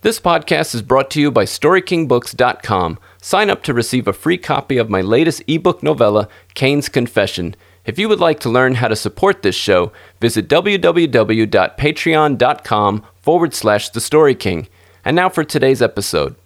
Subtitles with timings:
[0.00, 3.00] This podcast is brought to you by StoryKingBooks.com.
[3.20, 7.56] Sign up to receive a free copy of my latest ebook novella, Cain's Confession.
[7.84, 9.90] If you would like to learn how to support this show,
[10.20, 14.68] visit www.patreon.com forward slash The Story King.
[15.04, 16.36] And now for today's episode.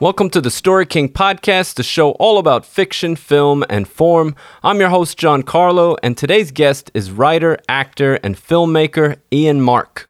[0.00, 4.34] Welcome to the Story King podcast, the show all about fiction, film, and form.
[4.62, 10.09] I'm your host, John Carlo, and today's guest is writer, actor, and filmmaker Ian Mark.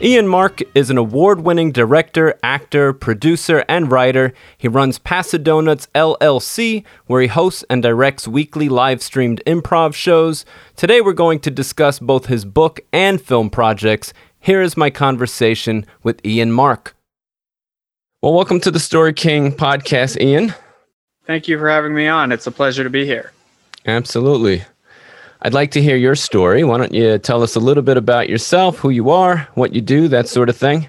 [0.00, 4.32] Ian Mark is an award winning director, actor, producer, and writer.
[4.56, 10.44] He runs Pasadonuts LLC, where he hosts and directs weekly live streamed improv shows.
[10.76, 14.12] Today, we're going to discuss both his book and film projects.
[14.38, 16.94] Here is my conversation with Ian Mark.
[18.22, 20.54] Well, welcome to the Story King podcast, Ian.
[21.26, 22.30] Thank you for having me on.
[22.30, 23.32] It's a pleasure to be here.
[23.84, 24.62] Absolutely.
[25.42, 26.64] I'd like to hear your story.
[26.64, 29.80] Why don't you tell us a little bit about yourself, who you are, what you
[29.80, 30.88] do, that sort of thing?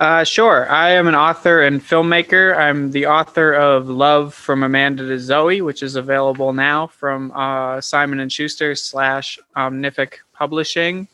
[0.00, 0.68] Uh, sure.
[0.68, 2.56] I am an author and filmmaker.
[2.56, 7.80] I'm the author of Love from Amanda to Zoe, which is available now from uh,
[7.80, 11.06] Simon and Schuster slash Omnific Publishing.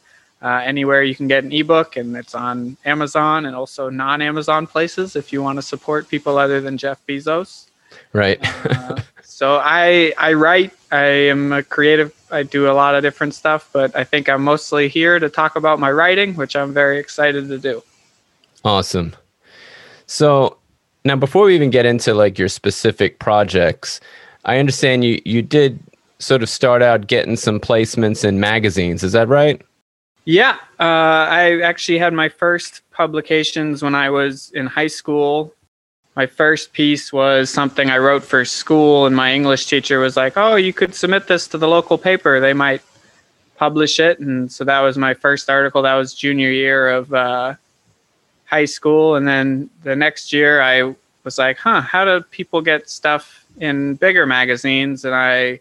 [0.42, 5.14] Uh, anywhere you can get an ebook, and it's on Amazon and also non-Amazon places
[5.14, 7.66] if you want to support people other than Jeff Bezos.
[8.14, 8.40] Right.
[8.64, 10.72] Uh, so I I write.
[10.90, 12.12] I am a creative.
[12.30, 15.56] I do a lot of different stuff, but I think I'm mostly here to talk
[15.56, 17.82] about my writing, which I'm very excited to do.
[18.64, 19.14] Awesome.
[20.06, 20.56] So
[21.04, 24.00] now, before we even get into like your specific projects,
[24.44, 25.78] I understand you you did
[26.18, 29.02] sort of start out getting some placements in magazines.
[29.02, 29.62] Is that right?
[30.26, 35.54] Yeah, uh, I actually had my first publications when I was in high school
[36.20, 40.34] my first piece was something I wrote for school, and my English teacher was like,
[40.36, 42.82] "Oh, you could submit this to the local paper; they might
[43.56, 45.80] publish it." And so that was my first article.
[45.80, 47.54] That was junior year of uh,
[48.44, 50.94] high school, and then the next year I
[51.24, 55.60] was like, "Huh, how do people get stuff in bigger magazines?" And I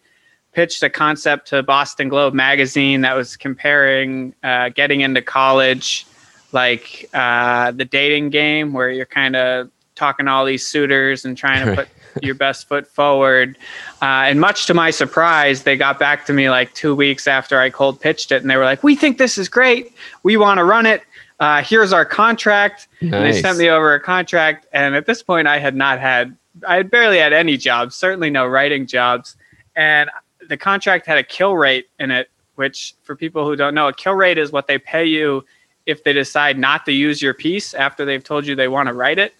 [0.51, 6.05] pitched a concept to Boston Globe magazine that was comparing uh, getting into college,
[6.51, 11.37] like uh, the dating game, where you're kind of talking to all these suitors and
[11.37, 11.89] trying to put
[12.23, 13.57] your best foot forward.
[14.01, 17.59] Uh, and much to my surprise, they got back to me like two weeks after
[17.59, 19.93] I cold pitched it, and they were like, "We think this is great.
[20.23, 21.03] We want to run it.
[21.39, 23.13] Uh, here's our contract." Nice.
[23.13, 24.65] And they sent me over a contract.
[24.71, 26.35] And at this point, I had not had,
[26.67, 29.35] I had barely had any jobs, certainly no writing jobs,
[29.75, 30.09] and
[30.47, 32.29] the contract had a kill rate in it.
[32.55, 35.45] Which, for people who don't know, a kill rate is what they pay you
[35.85, 38.93] if they decide not to use your piece after they've told you they want to
[38.93, 39.33] write it.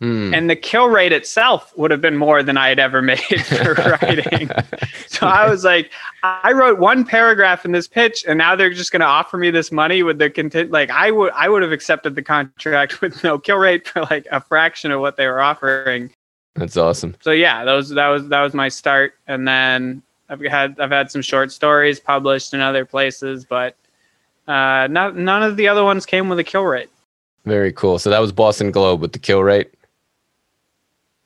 [0.00, 0.36] Mm.
[0.36, 3.74] And the kill rate itself would have been more than I had ever made for
[4.02, 4.50] writing.
[5.06, 5.90] so I was like,
[6.22, 9.50] I wrote one paragraph in this pitch, and now they're just going to offer me
[9.50, 10.70] this money with the content.
[10.70, 14.26] Like I would, I would have accepted the contract with no kill rate for like
[14.30, 16.10] a fraction of what they were offering.
[16.54, 17.16] That's awesome.
[17.20, 20.90] So yeah, that was that was that was my start, and then I've had I've
[20.90, 23.76] had some short stories published in other places, but
[24.48, 26.88] uh, not, none of the other ones came with a kill rate.
[27.44, 27.98] Very cool.
[27.98, 29.72] So that was Boston Globe with the kill rate.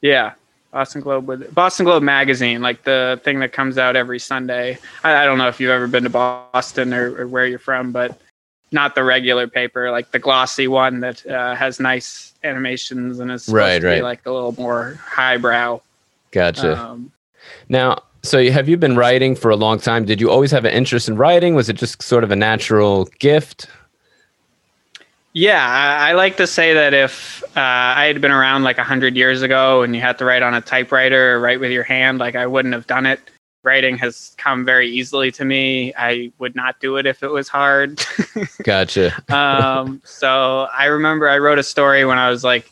[0.00, 0.32] Yeah,
[0.72, 4.78] Boston Globe with Boston Globe magazine, like the thing that comes out every Sunday.
[5.04, 7.92] I, I don't know if you've ever been to Boston or, or, where you're from,
[7.92, 8.20] but
[8.72, 13.48] not the regular paper, like the glossy one that uh, has nice animations and is
[13.48, 14.02] right, right.
[14.02, 15.80] like a little more highbrow.
[16.30, 16.78] Gotcha.
[16.78, 17.10] Um,
[17.68, 20.04] now, so have you been writing for a long time?
[20.04, 21.54] Did you always have an interest in writing?
[21.54, 23.66] Was it just sort of a natural gift?
[25.32, 29.16] Yeah, I, I, like to say that if uh, I had been around like 100
[29.16, 32.18] years ago and you had to write on a typewriter or write with your hand,
[32.18, 33.20] like I wouldn't have done it.
[33.62, 35.94] Writing has come very easily to me.
[35.96, 38.02] I would not do it if it was hard.
[38.64, 39.12] gotcha.
[39.32, 42.68] um, so I remember I wrote a story when I was like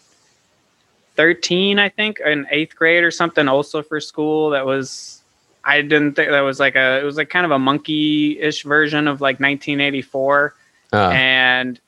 [1.14, 4.50] 13, I think, in eighth grade or something, also for school.
[4.50, 5.22] That was,
[5.62, 8.64] I didn't think that was like a, it was like kind of a monkey ish
[8.64, 10.54] version of like 1984.
[10.90, 10.96] Uh.
[10.96, 11.10] Ah.
[11.10, 11.78] And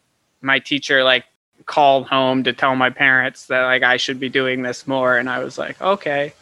[0.43, 1.25] my teacher like
[1.67, 5.29] called home to tell my parents that like I should be doing this more, and
[5.29, 6.33] I was like, okay.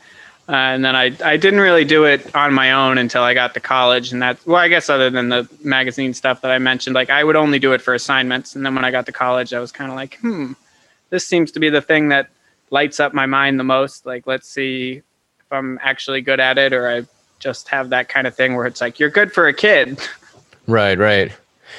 [0.48, 3.52] Uh, and then I I didn't really do it on my own until I got
[3.54, 6.94] to college, and that well, I guess other than the magazine stuff that I mentioned,
[6.94, 9.52] like I would only do it for assignments, and then when I got to college,
[9.52, 10.52] I was kind of like, hmm,
[11.10, 12.30] this seems to be the thing that
[12.70, 14.06] lights up my mind the most.
[14.06, 15.02] Like, let's see
[15.40, 17.06] if I'm actually good at it, or I
[17.38, 19.98] just have that kind of thing where it's like you're good for a kid.
[20.68, 21.32] Right, right.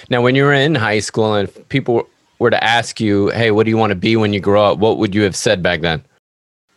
[0.09, 2.07] Now, when you were in high school and people
[2.39, 4.79] were to ask you, hey, what do you want to be when you grow up?
[4.79, 6.03] What would you have said back then?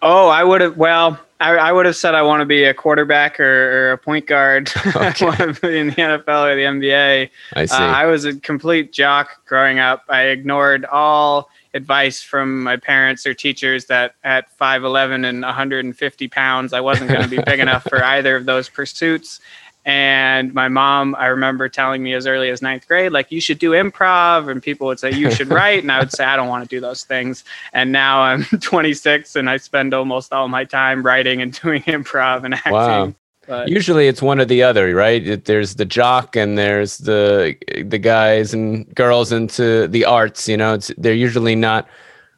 [0.02, 2.74] Oh, I would have, well, I, I would have said I want to be a
[2.74, 4.70] quarterback or, or a point guard.
[4.96, 5.26] Okay.
[5.26, 7.30] I want to be in the NFL or the NBA.
[7.54, 7.74] I see.
[7.74, 10.04] Uh, I was a complete jock growing up.
[10.08, 16.72] I ignored all advice from my parents or teachers that at 5'11 and 150 pounds,
[16.72, 19.40] I wasn't going to be big enough for either of those pursuits.
[19.84, 23.58] And my mom, I remember telling me as early as ninth grade, like, you should
[23.58, 24.48] do improv.
[24.48, 25.82] And people would say, you should write.
[25.82, 27.44] And I would say, I don't want to do those things.
[27.72, 32.44] And now I'm 26 and I spend almost all my time writing and doing improv
[32.44, 32.72] and acting.
[32.72, 33.14] Wow.
[33.48, 35.44] But Usually it's one or the other, right?
[35.44, 40.48] There's the jock and there's the the guys and girls into the arts.
[40.48, 41.88] You know, it's, they're usually not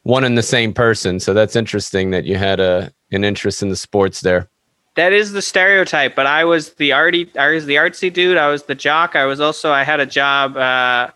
[0.04, 1.20] one and the same person.
[1.20, 4.48] So that's interesting that you had a an interest in the sports there
[4.96, 6.14] that is the stereotype.
[6.14, 8.36] But I was the arty, I was the artsy dude.
[8.36, 9.16] I was the jock.
[9.16, 11.10] I was also I had a job uh,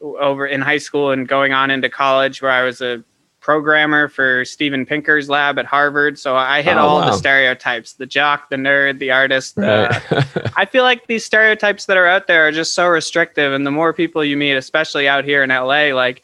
[0.00, 3.02] over in high school and going on into college where I was a
[3.40, 6.18] programmer for Steven Pinker's lab at Harvard.
[6.18, 7.06] So I hit oh, all wow.
[7.06, 9.56] the stereotypes: the jock, the nerd, the artist.
[9.56, 9.90] Right.
[10.12, 10.22] Uh,
[10.56, 13.70] I feel like these stereotypes that are out there are just so restrictive, and the
[13.70, 16.22] more people you meet, especially out here in LA, like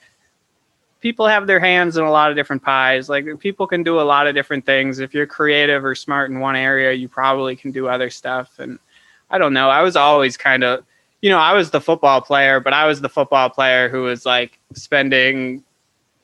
[1.04, 3.10] people have their hands in a lot of different pies.
[3.10, 5.00] Like people can do a lot of different things.
[5.00, 8.58] If you're creative or smart in one area, you probably can do other stuff.
[8.58, 8.78] And
[9.28, 9.68] I don't know.
[9.68, 10.82] I was always kind of,
[11.20, 14.24] you know, I was the football player, but I was the football player who was
[14.24, 15.62] like spending,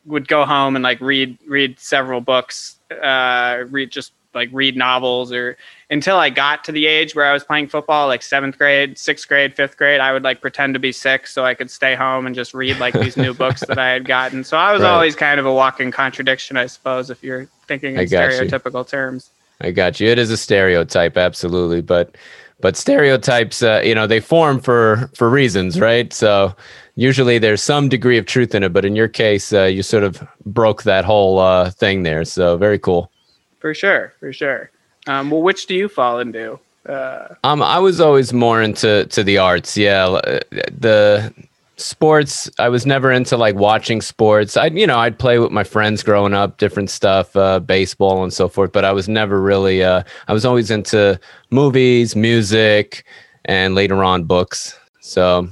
[0.07, 5.31] would go home and like read read several books, uh, read just like read novels
[5.31, 5.59] or
[5.91, 9.27] until I got to the age where I was playing football, like seventh grade, sixth
[9.27, 12.27] grade, fifth grade, I would like pretend to be sick so I could stay home
[12.27, 14.45] and just read like these new books that I had gotten.
[14.45, 14.91] So I was right.
[14.91, 18.91] always kind of a walking contradiction, I suppose, if you're thinking in stereotypical you.
[18.91, 19.31] terms.
[19.61, 20.09] I got you.
[20.09, 22.17] It is a stereotype, absolutely, but
[22.61, 26.13] but stereotypes, uh, you know, they form for for reasons, right?
[26.13, 26.55] So
[26.95, 30.05] usually there's some degree of truth in it, but in your case, uh, you sort
[30.05, 32.25] of broke that whole uh, thing there.
[32.25, 33.11] So very cool.
[33.59, 34.71] For sure, for sure.
[35.11, 36.59] Um, well, which do you fall into?
[36.87, 39.77] Uh, um, I was always more into to the arts.
[39.77, 40.41] Yeah, uh,
[40.71, 41.35] the
[41.77, 42.49] sports.
[42.59, 44.57] I was never into like watching sports.
[44.57, 48.33] I, you know, I'd play with my friends growing up, different stuff, uh, baseball and
[48.33, 48.73] so forth.
[48.73, 49.83] But I was never really.
[49.83, 51.19] Uh, I was always into
[51.51, 53.05] movies, music,
[53.47, 54.79] and later on books.
[55.01, 55.49] So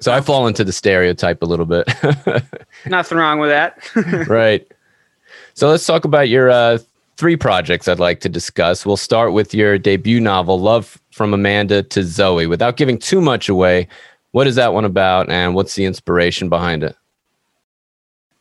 [0.00, 1.86] so I fall into the stereotype a little bit.
[2.86, 3.78] Nothing wrong with that.
[4.28, 4.66] right.
[5.54, 6.78] So let's talk about your uh,
[7.20, 8.86] three projects I'd like to discuss.
[8.86, 12.46] We'll start with your debut novel, Love from Amanda to Zoe.
[12.46, 13.88] Without giving too much away,
[14.30, 16.96] what is that one about and what's the inspiration behind it?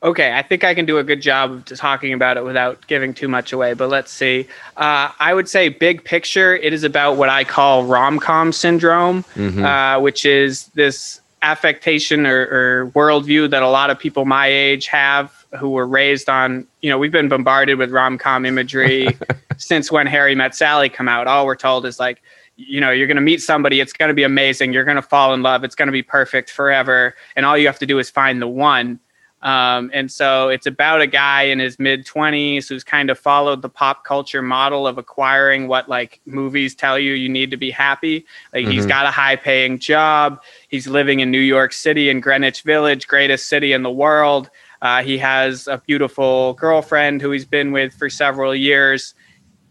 [0.01, 3.13] Okay, I think I can do a good job of talking about it without giving
[3.13, 4.47] too much away, but let's see.
[4.77, 9.23] Uh, I would say, big picture, it is about what I call rom com syndrome,
[9.35, 9.65] mm-hmm.
[9.65, 14.87] uh, which is this affectation or, or worldview that a lot of people my age
[14.87, 19.07] have who were raised on, you know, we've been bombarded with rom com imagery
[19.57, 21.27] since when Harry Met Sally come out.
[21.27, 22.21] All we're told is like,
[22.55, 25.01] you know, you're going to meet somebody, it's going to be amazing, you're going to
[25.01, 27.99] fall in love, it's going to be perfect forever, and all you have to do
[27.99, 28.99] is find the one.
[29.41, 33.61] Um, and so it's about a guy in his mid 20s who's kind of followed
[33.61, 37.71] the pop culture model of acquiring what like movies tell you you need to be
[37.71, 38.25] happy.
[38.53, 38.71] Like mm-hmm.
[38.71, 43.07] he's got a high paying job, he's living in New York City in Greenwich Village,
[43.07, 44.49] greatest city in the world.
[44.81, 49.13] Uh, he has a beautiful girlfriend who he's been with for several years,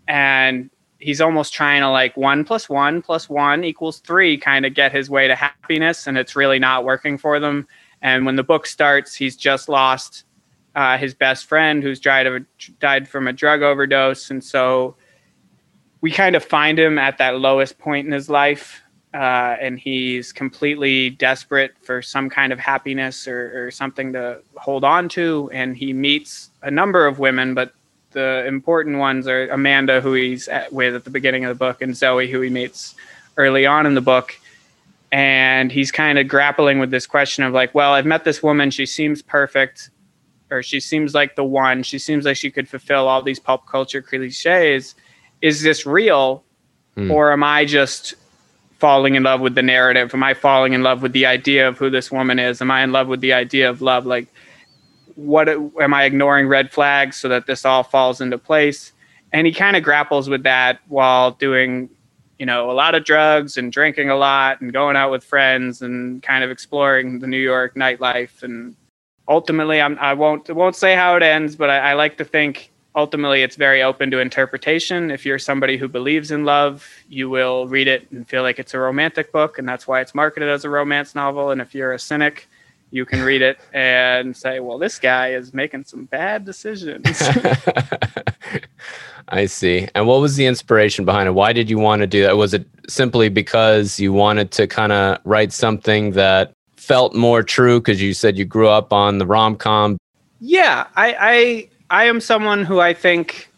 [0.07, 4.75] and he's almost trying to like one plus one plus one equals three, kind of
[4.75, 7.67] get his way to happiness, and it's really not working for them.
[8.03, 10.25] And when the book starts, he's just lost
[10.75, 14.97] uh, his best friend who's died of a, died from a drug overdose, and so
[16.00, 18.83] we kind of find him at that lowest point in his life
[19.15, 24.85] uh, and he's completely desperate for some kind of happiness or, or, something to hold
[24.85, 25.49] on to.
[25.53, 27.73] And he meets a number of women, but
[28.11, 31.81] the important ones are Amanda, who he's at, with at the beginning of the book,
[31.81, 32.95] and Zoe, who he meets
[33.38, 34.38] early on in the book.
[35.11, 38.71] And he's kind of grappling with this question of like, well, I've met this woman.
[38.71, 39.88] She seems perfect,
[40.50, 41.83] or she seems like the one.
[41.83, 44.95] She seems like she could fulfill all these pop culture cliches.
[45.41, 46.45] Is this real?
[46.95, 47.11] Hmm.
[47.11, 48.15] Or am I just
[48.78, 50.14] falling in love with the narrative?
[50.14, 52.61] Am I falling in love with the idea of who this woman is?
[52.62, 54.06] Am I in love with the idea of love?
[54.06, 54.28] Like,
[55.16, 58.92] what am I ignoring red flags so that this all falls into place?
[59.32, 61.90] And he kind of grapples with that while doing,
[62.38, 65.82] you know, a lot of drugs and drinking a lot and going out with friends
[65.82, 68.42] and kind of exploring the New York nightlife.
[68.42, 68.76] And
[69.26, 72.70] ultimately, I'm, I won't won't say how it ends, but I, I like to think
[72.99, 75.12] ultimately it's very open to interpretation.
[75.12, 78.75] If you're somebody who believes in love, you will read it and feel like it's
[78.75, 81.52] a romantic book, and that's why it's marketed as a romance novel.
[81.52, 82.49] And if you're a cynic,
[82.90, 87.07] you can read it and say, well, this guy is making some bad decisions.
[89.28, 89.87] I see.
[89.95, 91.33] And what was the inspiration behind it?
[91.33, 92.37] Why did you want to do that?
[92.37, 97.78] Was it simply because you wanted to kind of write something that felt more true
[97.78, 99.99] because you said you grew up on the rom com?
[100.40, 103.49] Yeah, I, I I am someone who I think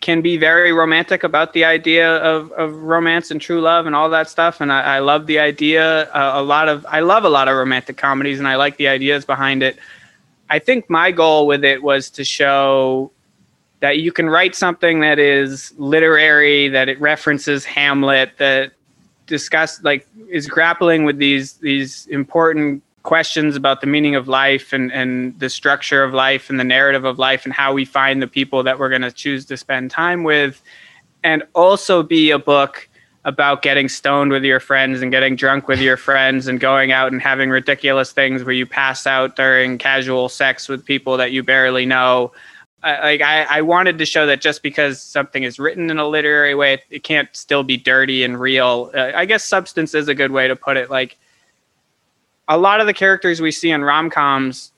[0.00, 4.08] can be very romantic about the idea of, of romance and true love and all
[4.10, 4.60] that stuff.
[4.60, 6.04] And I, I love the idea.
[6.12, 8.88] Uh, a lot of I love a lot of romantic comedies, and I like the
[8.88, 9.78] ideas behind it.
[10.50, 13.10] I think my goal with it was to show
[13.80, 18.72] that you can write something that is literary, that it references Hamlet, that
[19.26, 24.92] discuss like is grappling with these these important questions about the meaning of life and,
[24.92, 28.26] and the structure of life and the narrative of life and how we find the
[28.26, 30.60] people that we're going to choose to spend time with
[31.24, 32.86] and also be a book
[33.24, 37.10] about getting stoned with your friends and getting drunk with your friends and going out
[37.10, 41.42] and having ridiculous things where you pass out during casual sex with people that you
[41.42, 42.30] barely know
[42.82, 46.54] like I, I wanted to show that just because something is written in a literary
[46.54, 48.92] way, it, it can't still be dirty and real.
[48.94, 50.88] Uh, I guess substance is a good way to put it.
[50.88, 51.18] Like
[52.48, 54.72] a lot of the characters we see in rom coms,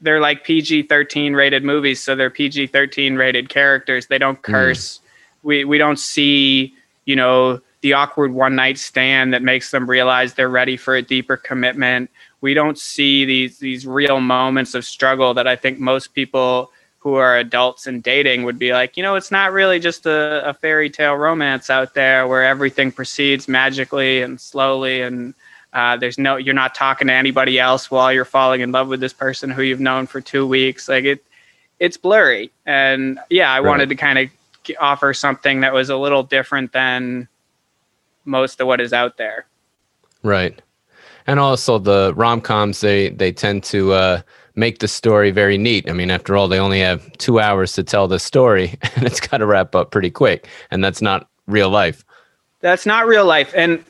[0.00, 4.06] they're like PG thirteen rated movies, so they're PG thirteen rated characters.
[4.06, 4.52] They don't hmm.
[4.52, 4.98] curse.
[4.98, 5.00] Mm.
[5.42, 10.34] We we don't see you know the awkward one night stand that makes them realize
[10.34, 12.10] they're ready for a deeper commitment.
[12.40, 17.16] We don't see these these real moments of struggle that I think most people who
[17.16, 20.54] are adults and dating would be like, you know, it's not really just a, a
[20.54, 25.34] fairy tale romance out there where everything proceeds magically and slowly and
[25.74, 29.00] uh, there's no you're not talking to anybody else while you're falling in love with
[29.00, 31.24] this person who you've known for two weeks like it
[31.80, 33.68] it's blurry and yeah i right.
[33.68, 34.28] wanted to kind of
[34.80, 37.28] offer something that was a little different than
[38.24, 39.46] most of what is out there
[40.22, 40.62] right
[41.26, 44.20] and also the rom-coms they they tend to uh
[44.56, 45.88] make the story very neat.
[45.90, 49.20] I mean, after all, they only have two hours to tell the story, and it's
[49.20, 50.48] got to wrap up pretty quick.
[50.70, 52.04] And that's not real life.
[52.60, 53.52] That's not real life.
[53.54, 53.84] And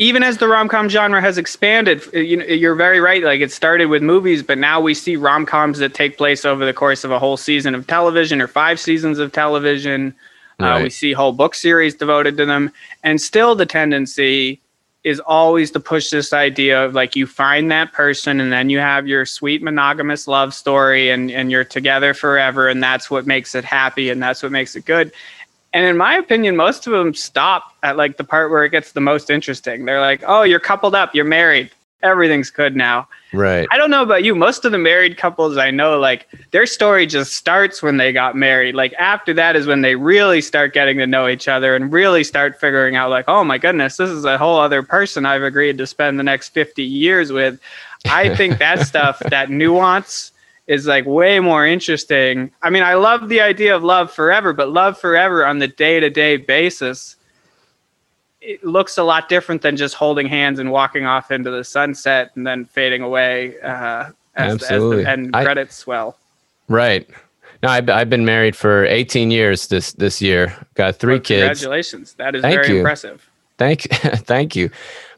[0.00, 3.22] even as the rom-com genre has expanded, you know, you're very right.
[3.22, 6.72] Like it started with movies, but now we see rom-coms that take place over the
[6.72, 10.14] course of a whole season of television or five seasons of television.
[10.58, 10.80] Uh, right.
[10.80, 12.72] Uh, we see whole book series devoted to them,
[13.04, 14.58] and still the tendency
[15.04, 18.78] is always to push this idea of like you find that person and then you
[18.78, 23.54] have your sweet monogamous love story and and you're together forever and that's what makes
[23.54, 25.12] it happy and that's what makes it good.
[25.72, 28.92] And in my opinion, most of them stop at like the part where it gets
[28.92, 29.84] the most interesting.
[29.84, 31.70] They're like, "Oh, you're coupled up, you're married
[32.02, 33.08] everything's good now.
[33.32, 33.68] Right.
[33.70, 34.34] I don't know about you.
[34.34, 38.36] Most of the married couples I know, like their story just starts when they got
[38.36, 38.74] married.
[38.74, 42.24] Like after that is when they really start getting to know each other and really
[42.24, 45.78] start figuring out, like, oh my goodness, this is a whole other person I've agreed
[45.78, 47.60] to spend the next 50 years with.
[48.06, 50.32] I think that stuff, that nuance,
[50.66, 52.50] is like way more interesting.
[52.62, 55.98] I mean, I love the idea of love forever, but love forever on the day
[55.98, 57.16] to day basis
[58.40, 62.30] it looks a lot different than just holding hands and walking off into the sunset
[62.34, 65.00] and then fading away uh, as, Absolutely.
[65.00, 66.16] as the end credits swell.
[66.68, 67.08] Right.
[67.62, 70.56] No, I've, I've been married for 18 years this this year.
[70.74, 71.60] Got three well, kids.
[71.60, 72.14] Congratulations.
[72.14, 72.78] That is Thank very you.
[72.78, 73.28] impressive.
[73.58, 73.82] Thank
[74.24, 74.70] thank you.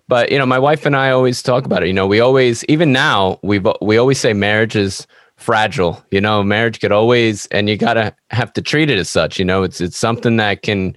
[0.09, 1.87] But you know, my wife and I always talk about it.
[1.87, 6.05] You know, we always even now we we always say marriage is fragile.
[6.11, 9.39] You know, marriage could always and you got to have to treat it as such,
[9.39, 9.63] you know.
[9.63, 10.97] It's it's something that can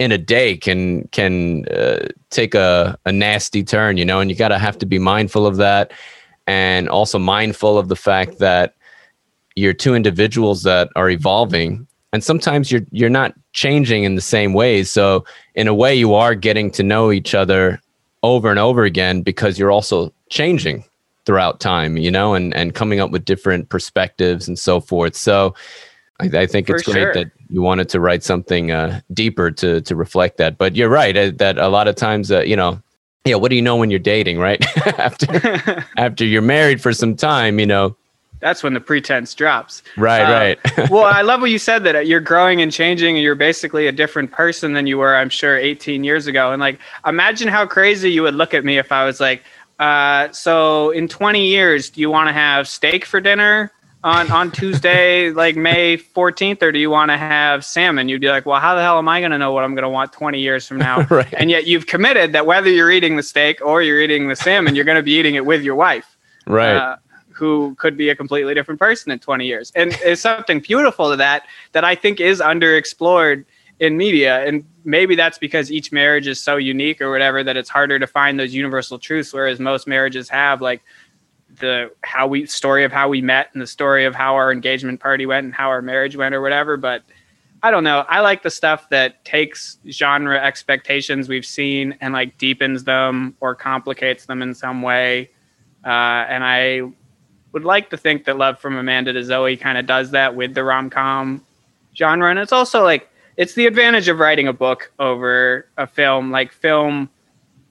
[0.00, 4.36] in a day can can uh, take a, a nasty turn you know and you
[4.36, 5.92] got to have to be mindful of that
[6.46, 8.74] and also mindful of the fact that
[9.56, 14.54] you're two individuals that are evolving and sometimes you're you're not changing in the same
[14.54, 15.22] ways so
[15.54, 17.78] in a way you are getting to know each other
[18.22, 20.82] over and over again because you're also changing
[21.26, 25.54] throughout time you know and and coming up with different perspectives and so forth so
[26.20, 27.12] I, I think For it's great sure.
[27.12, 30.58] that you wanted to write something uh, deeper to to reflect that.
[30.58, 32.80] But you're right uh, that a lot of times, uh, you know,
[33.24, 33.34] yeah.
[33.34, 34.64] What do you know when you're dating, right?
[34.98, 37.96] after after you're married for some time, you know.
[38.40, 39.82] That's when the pretense drops.
[39.98, 40.90] Right, uh, right.
[40.90, 43.92] well, I love what you said that you're growing and changing, and you're basically a
[43.92, 46.50] different person than you were, I'm sure, 18 years ago.
[46.50, 49.42] And like, imagine how crazy you would look at me if I was like,
[49.78, 53.70] uh, so in 20 years, do you want to have steak for dinner?
[54.02, 58.08] On on Tuesday, like May 14th, or do you want to have salmon?
[58.08, 59.82] You'd be like, well, how the hell am I going to know what I'm going
[59.82, 61.02] to want 20 years from now?
[61.10, 61.32] right.
[61.34, 64.74] And yet you've committed that whether you're eating the steak or you're eating the salmon,
[64.74, 66.16] you're going to be eating it with your wife.
[66.46, 66.76] Right.
[66.76, 66.96] Uh,
[67.32, 69.72] who could be a completely different person in 20 years.
[69.74, 73.46] And there's something beautiful to that that I think is underexplored
[73.78, 74.46] in media.
[74.46, 78.06] And maybe that's because each marriage is so unique or whatever that it's harder to
[78.06, 80.82] find those universal truths, whereas most marriages have like
[81.60, 85.00] the how we story of how we met and the story of how our engagement
[85.00, 86.76] party went and how our marriage went or whatever.
[86.76, 87.02] But
[87.62, 88.04] I don't know.
[88.08, 93.54] I like the stuff that takes genre expectations we've seen and like deepens them or
[93.54, 95.30] complicates them in some way.
[95.84, 96.82] Uh, and I
[97.52, 100.54] would like to think that Love from Amanda to Zoe kind of does that with
[100.54, 101.44] the rom com
[101.94, 102.30] genre.
[102.30, 106.30] And it's also like, it's the advantage of writing a book over a film.
[106.30, 107.08] Like, film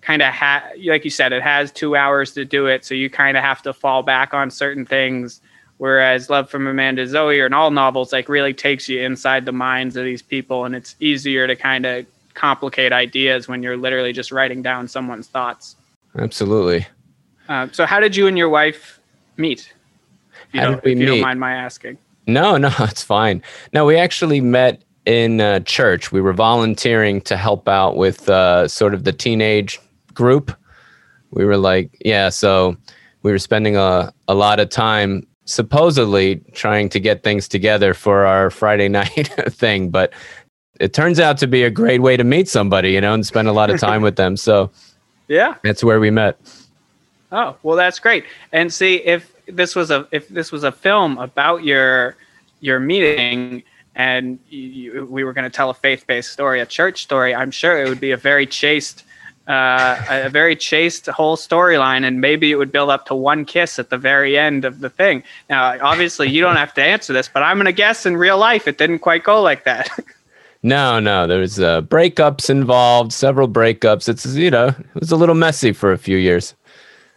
[0.02, 2.86] kind of, ha- like you said, it has two hours to do it.
[2.86, 5.42] So you kind of have to fall back on certain things.
[5.78, 9.54] Whereas Love from Amanda Zoe or in all novels, like really takes you inside the
[9.54, 10.66] minds of these people.
[10.66, 15.28] And it's easier to kind of complicate ideas when you're literally just writing down someone's
[15.28, 15.76] thoughts.
[16.18, 16.86] Absolutely.
[17.48, 19.00] Uh, so, how did you and your wife
[19.38, 19.74] meet?
[20.50, 21.98] If you, How don't, did we if you don't mind my asking.
[22.28, 23.42] No, no, it's fine.
[23.74, 26.12] No, we actually met in uh, church.
[26.12, 29.80] We were volunteering to help out with uh, sort of the teenage
[30.20, 30.52] group.
[31.32, 32.76] We were like, yeah, so
[33.24, 38.26] we were spending a, a lot of time supposedly trying to get things together for
[38.26, 40.12] our Friday night thing, but
[40.82, 43.48] it turns out to be a great way to meet somebody, you know, and spend
[43.48, 44.36] a lot of time with them.
[44.36, 44.70] So
[45.30, 45.56] Yeah.
[45.64, 46.38] that's where we met.
[47.32, 48.26] Oh, well, that's great.
[48.52, 52.16] And see, if this was a if this was a film about your
[52.60, 53.64] your meeting,
[53.96, 57.52] and you, we were going to tell a faith based story, a church story, I'm
[57.52, 59.04] sure it would be a very chaste.
[59.50, 63.80] Uh, a very chaste whole storyline, and maybe it would build up to one kiss
[63.80, 65.24] at the very end of the thing.
[65.50, 68.38] Now, obviously, you don't have to answer this, but I'm going to guess in real
[68.38, 69.90] life it didn't quite go like that.
[70.62, 74.10] No, no, there's uh, breakups involved, several breakups.
[74.10, 76.54] It's, you know, it was a little messy for a few years.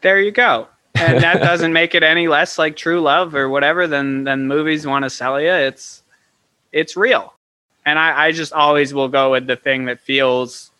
[0.03, 0.69] there you go.
[0.95, 4.87] And that doesn't make it any less like true love or whatever than than movies
[4.87, 5.51] want to sell you.
[5.51, 6.03] It's
[6.71, 7.35] it's real.
[7.85, 10.71] And I, I just always will go with the thing that feels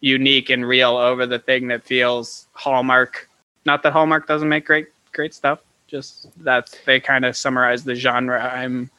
[0.00, 3.28] unique and real over the thing that feels Hallmark.
[3.64, 5.60] Not that Hallmark doesn't make great great stuff.
[5.86, 8.90] Just that they kind of summarize the genre I'm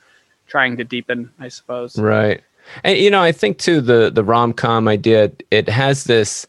[0.47, 1.97] trying to deepen, I suppose.
[1.97, 2.41] Right.
[2.83, 6.45] And you know, I think too the the rom com idea it has this.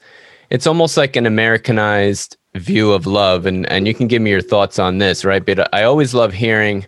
[0.50, 4.42] It's almost like an Americanized view of love, and and you can give me your
[4.42, 5.44] thoughts on this, right?
[5.44, 6.86] But I always love hearing,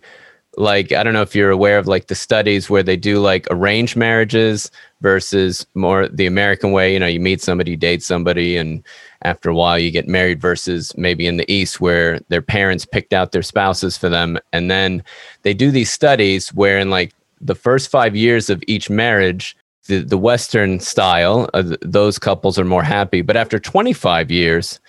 [0.57, 3.47] like I don't know if you're aware of like the studies where they do like
[3.51, 4.71] arranged marriages
[5.05, 6.95] versus more the American way.
[6.95, 8.83] You know, you meet somebody, you date somebody, and
[9.21, 10.41] after a while you get married.
[10.41, 14.71] Versus maybe in the East where their parents picked out their spouses for them, and
[14.71, 15.05] then
[15.43, 17.13] they do these studies where in like
[17.43, 19.55] the first five years of each marriage,
[19.89, 23.21] the, the Western style, uh, those couples are more happy.
[23.21, 24.81] But after 25 years,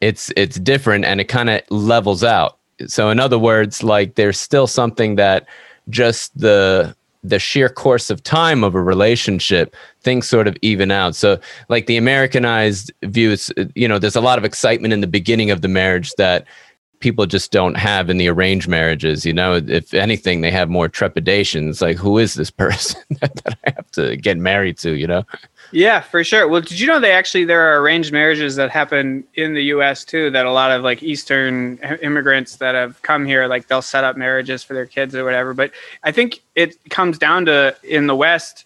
[0.00, 2.58] it's it's different and it kind of levels out.
[2.88, 5.46] So in other words, like there's still something that
[5.88, 11.14] just the the sheer course of time of a relationship things sort of even out
[11.14, 15.06] so like the americanized view is you know there's a lot of excitement in the
[15.06, 16.46] beginning of the marriage that
[17.00, 19.26] people just don't have in the arranged marriages.
[19.26, 21.82] You know, if anything, they have more trepidations.
[21.82, 24.92] Like, who is this person that I have to get married to?
[24.92, 25.24] You know?
[25.72, 26.48] Yeah, for sure.
[26.48, 30.04] Well, did you know they actually there are arranged marriages that happen in the U.S.
[30.04, 30.30] too?
[30.30, 34.16] That a lot of like Eastern immigrants that have come here, like they'll set up
[34.16, 35.54] marriages for their kids or whatever.
[35.54, 35.70] But
[36.02, 38.64] I think it comes down to in the West,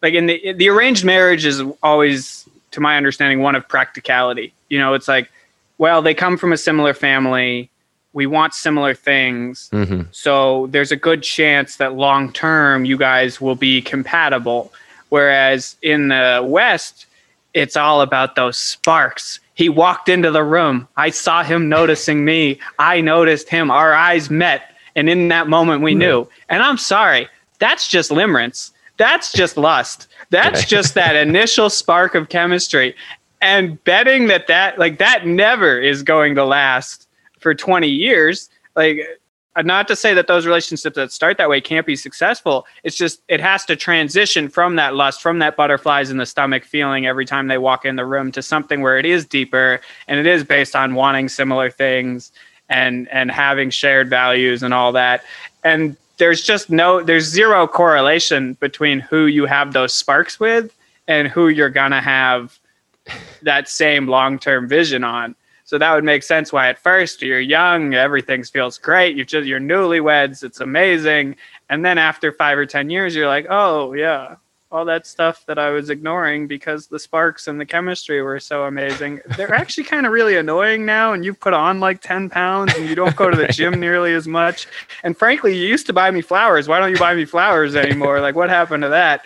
[0.00, 4.54] like in the the arranged marriage is always, to my understanding, one of practicality.
[4.68, 5.30] You know, it's like,
[5.78, 7.68] well, they come from a similar family.
[8.14, 9.70] We want similar things.
[9.72, 10.02] Mm-hmm.
[10.12, 14.72] So there's a good chance that long term you guys will be compatible.
[15.12, 17.04] Whereas in the West,
[17.52, 19.40] it's all about those sparks.
[19.52, 20.88] He walked into the room.
[20.96, 22.58] I saw him noticing me.
[22.78, 23.70] I noticed him.
[23.70, 24.74] Our eyes met.
[24.96, 26.26] And in that moment, we knew.
[26.48, 28.70] And I'm sorry, that's just limerence.
[28.96, 30.08] That's just lust.
[30.30, 32.96] That's just that initial spark of chemistry.
[33.42, 37.06] And betting that that, like, that never is going to last
[37.38, 38.48] for 20 years.
[38.76, 39.06] Like,
[39.54, 42.66] Uh, not to say that those relationships that start that way can't be successful.
[42.84, 46.64] It's just it has to transition from that lust, from that butterflies in the stomach
[46.64, 50.18] feeling every time they walk in the room to something where it is deeper and
[50.18, 52.32] it is based on wanting similar things
[52.70, 55.22] and and having shared values and all that.
[55.64, 60.74] And there's just no there's zero correlation between who you have those sparks with
[61.08, 62.58] and who you're gonna have
[63.42, 65.34] that same long-term vision on.
[65.72, 69.46] So that would make sense why at first you're young, everything feels great, you're just
[69.46, 71.34] you're newlyweds, it's amazing.
[71.70, 74.36] And then after five or ten years, you're like, oh yeah,
[74.70, 78.64] all that stuff that I was ignoring because the sparks and the chemistry were so
[78.64, 79.22] amazing.
[79.38, 82.86] They're actually kind of really annoying now, and you've put on like 10 pounds and
[82.86, 84.66] you don't go to the gym nearly as much.
[85.04, 86.68] And frankly, you used to buy me flowers.
[86.68, 88.20] Why don't you buy me flowers anymore?
[88.20, 89.24] Like, what happened to that?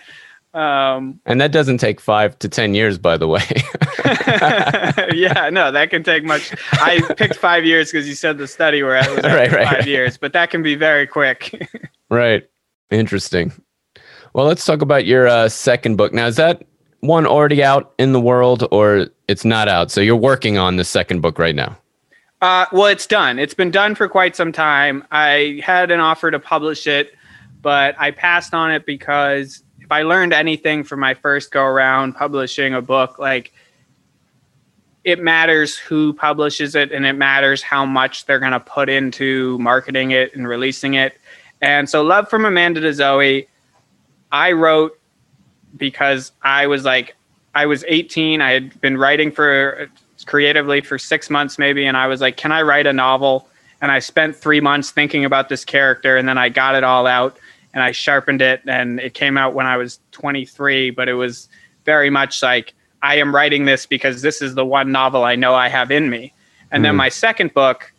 [0.54, 3.42] Um, and that doesn't take five to 10 years, by the way.
[5.14, 6.54] yeah, no, that can take much.
[6.72, 9.78] I picked five years because you said the study where it was right, right, five
[9.78, 9.86] right.
[9.86, 11.68] years, but that can be very quick.
[12.10, 12.48] right.
[12.90, 13.52] Interesting.
[14.32, 16.12] Well, let's talk about your uh, second book.
[16.12, 16.62] Now, is that
[17.00, 19.90] one already out in the world or it's not out?
[19.90, 21.76] So you're working on the second book right now?
[22.42, 23.38] Uh, well, it's done.
[23.38, 25.04] It's been done for quite some time.
[25.10, 27.14] I had an offer to publish it,
[27.62, 32.14] but I passed on it because if I learned anything from my first go around
[32.14, 33.52] publishing a book, like
[35.04, 39.56] it matters who publishes it and it matters how much they're going to put into
[39.60, 41.16] marketing it and releasing it.
[41.60, 43.46] And so, Love from Amanda to Zoe
[44.32, 44.98] I wrote
[45.76, 47.14] because I was like,
[47.54, 48.40] I was 18.
[48.40, 49.88] I had been writing for
[50.26, 53.48] creatively for six months maybe, and I was like, can I write a novel?
[53.80, 57.06] And I spent three months thinking about this character, and then I got it all
[57.06, 57.38] out
[57.76, 60.90] and I sharpened it, and it came out when I was 23.
[60.90, 61.48] But it was
[61.84, 65.54] very much like I am writing this because this is the one novel I know
[65.54, 66.32] I have in me.
[66.72, 66.88] And mm.
[66.88, 67.92] then my second book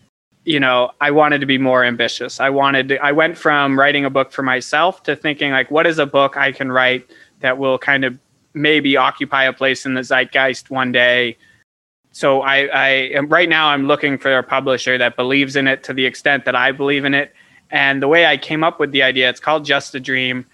[0.47, 2.39] you know, I wanted to be more ambitious.
[2.39, 5.85] I wanted to, I went from writing a book for myself to thinking like, what
[5.85, 7.05] is a book I can write
[7.41, 8.17] that will kind of
[8.53, 11.35] maybe occupy a place in the zeitgeist one day.
[12.13, 15.83] So I, I am right now I'm looking for a publisher that believes in it
[15.83, 17.33] to the extent that I believe in it.
[17.71, 20.45] And the way I came up with the idea, it's called Just a Dream,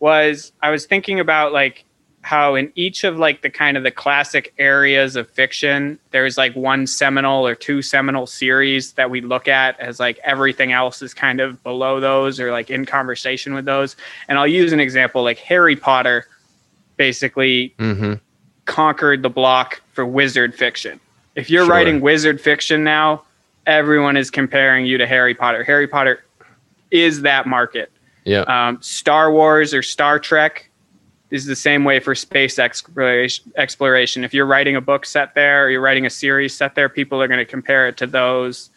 [0.00, 1.84] was I was thinking about like
[2.22, 6.54] how in each of like the kind of the classic areas of fiction there's like
[6.54, 11.14] one seminal or two seminal series that we look at as like everything else is
[11.14, 13.96] kind of below those or like in conversation with those
[14.28, 16.26] and i'll use an example like harry potter
[16.96, 18.14] basically mm-hmm.
[18.64, 20.98] conquered the block for wizard fiction
[21.34, 21.72] if you're sure.
[21.72, 23.22] writing wizard fiction now
[23.64, 26.22] everyone is comparing you to harry potter harry potter
[26.90, 27.90] is that market
[28.24, 30.68] yeah um, star wars or star trek
[31.30, 34.24] is the same way for space exploration.
[34.24, 37.20] If you're writing a book set there, or you're writing a series set there, people
[37.20, 38.70] are going to compare it to those.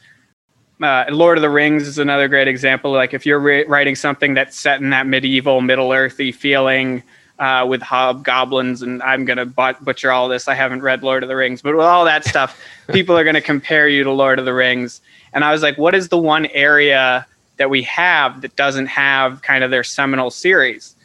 [0.82, 2.92] Uh, Lord of the Rings is another great example.
[2.92, 7.04] Like if you're re- writing something that's set in that medieval, Middle Earthy feeling
[7.40, 10.48] uh, with hobgoblins, and I'm gonna but- butcher all this.
[10.48, 12.60] I haven't read Lord of the Rings, but with all that stuff,
[12.92, 15.02] people are gonna compare you to Lord of the Rings.
[15.34, 17.26] And I was like, what is the one area
[17.62, 20.96] that we have that doesn't have kind of their seminal series?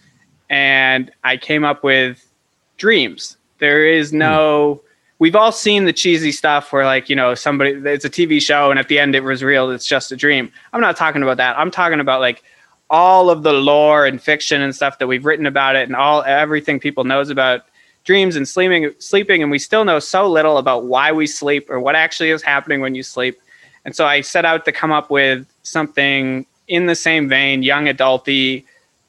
[0.48, 2.24] and I came up with
[2.76, 3.36] dreams.
[3.58, 4.18] There is hmm.
[4.18, 4.82] no.
[5.18, 8.70] We've all seen the cheesy stuff where, like, you know, somebody, it's a TV show
[8.70, 10.52] and at the end it was real, it's just a dream.
[10.74, 11.58] I'm not talking about that.
[11.58, 12.42] I'm talking about, like,
[12.90, 16.22] all of the lore and fiction and stuff that we've written about it and all
[16.24, 17.62] everything people knows about
[18.04, 21.80] dreams and sleeping sleeping and we still know so little about why we sleep or
[21.80, 23.40] what actually is happening when you sleep
[23.86, 27.86] and so i set out to come up with something in the same vein young
[27.86, 28.64] adulty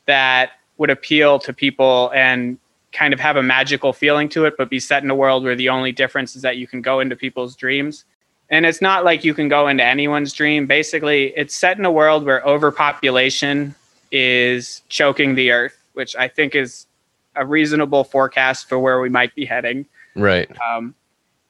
[0.06, 2.58] that would appeal to people and
[2.92, 5.56] kind of have a magical feeling to it, but be set in a world where
[5.56, 8.06] the only difference is that you can go into people's dreams.
[8.50, 10.68] And it's not like you can go into anyone's dream.
[10.68, 13.76] Basically, it's set in a world where overpopulation
[14.12, 16.88] is choking the earth, which I think is
[17.36, 19.86] a reasonable forecast for where we might be heading.
[20.16, 20.50] Right.
[20.62, 20.96] Um,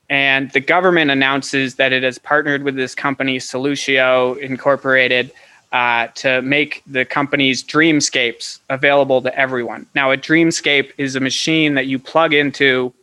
[0.09, 5.31] and the government announces that it has partnered with this company, Solutio Incorporated,
[5.71, 9.85] uh, to make the company's Dreamscapes available to everyone.
[9.93, 12.93] Now, a Dreamscape is a machine that you plug into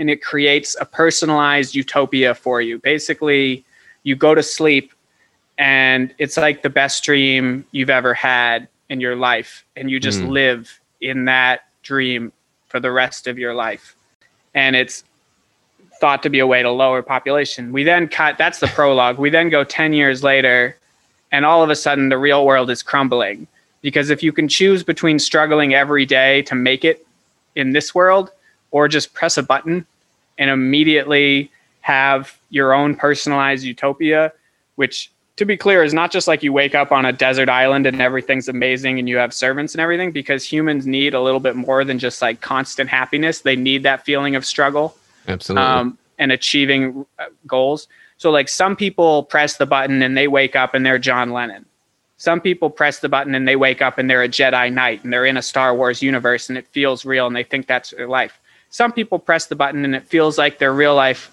[0.00, 2.78] and it creates a personalized utopia for you.
[2.78, 3.64] Basically,
[4.02, 4.92] you go to sleep
[5.58, 10.20] and it's like the best dream you've ever had in your life, and you just
[10.20, 10.30] mm.
[10.30, 12.32] live in that dream
[12.68, 13.94] for the rest of your life.
[14.54, 15.04] And it's
[16.00, 17.72] thought to be a way to lower population.
[17.72, 19.18] We then cut, that's the prologue.
[19.18, 20.76] We then go 10 years later
[21.30, 23.46] and all of a sudden the real world is crumbling
[23.82, 27.06] because if you can choose between struggling every day to make it
[27.54, 28.30] in this world
[28.70, 29.86] or just press a button
[30.38, 31.50] and immediately
[31.82, 34.32] have your own personalized utopia
[34.76, 37.86] which to be clear is not just like you wake up on a desert island
[37.86, 41.56] and everything's amazing and you have servants and everything because humans need a little bit
[41.56, 44.96] more than just like constant happiness they need that feeling of struggle
[45.30, 47.88] absolutely um, and achieving uh, goals
[48.20, 51.64] so like some people press the button and they wake up and they're John Lennon.
[52.18, 55.10] Some people press the button and they wake up and they're a Jedi Knight and
[55.10, 58.08] they're in a Star Wars universe and it feels real and they think that's their
[58.08, 58.38] life.
[58.68, 61.32] Some people press the button and it feels like their real life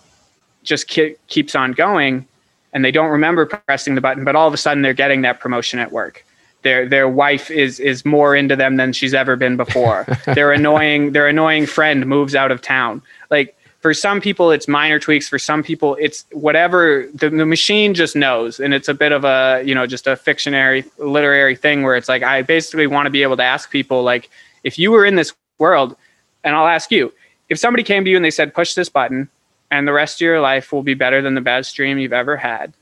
[0.64, 2.26] just ke- keeps on going
[2.72, 5.42] and they don't remember pressing the button, but all of a sudden they're getting that
[5.42, 6.24] promotion at work.
[6.62, 10.06] their their wife is is more into them than she's ever been before.
[10.26, 13.02] their annoying their annoying friend moves out of town.
[13.30, 15.30] Like for some people it's minor tweaks.
[15.30, 19.24] For some people it's whatever the, the machine just knows and it's a bit of
[19.24, 23.10] a you know just a fictionary literary thing where it's like i basically want to
[23.10, 24.30] be able to ask people like
[24.64, 25.96] if you were in this world
[26.44, 27.12] and i'll ask you
[27.50, 29.30] if somebody came to you and they said push this button
[29.70, 32.38] and the rest of your life will be better than the best dream you've ever
[32.38, 32.74] had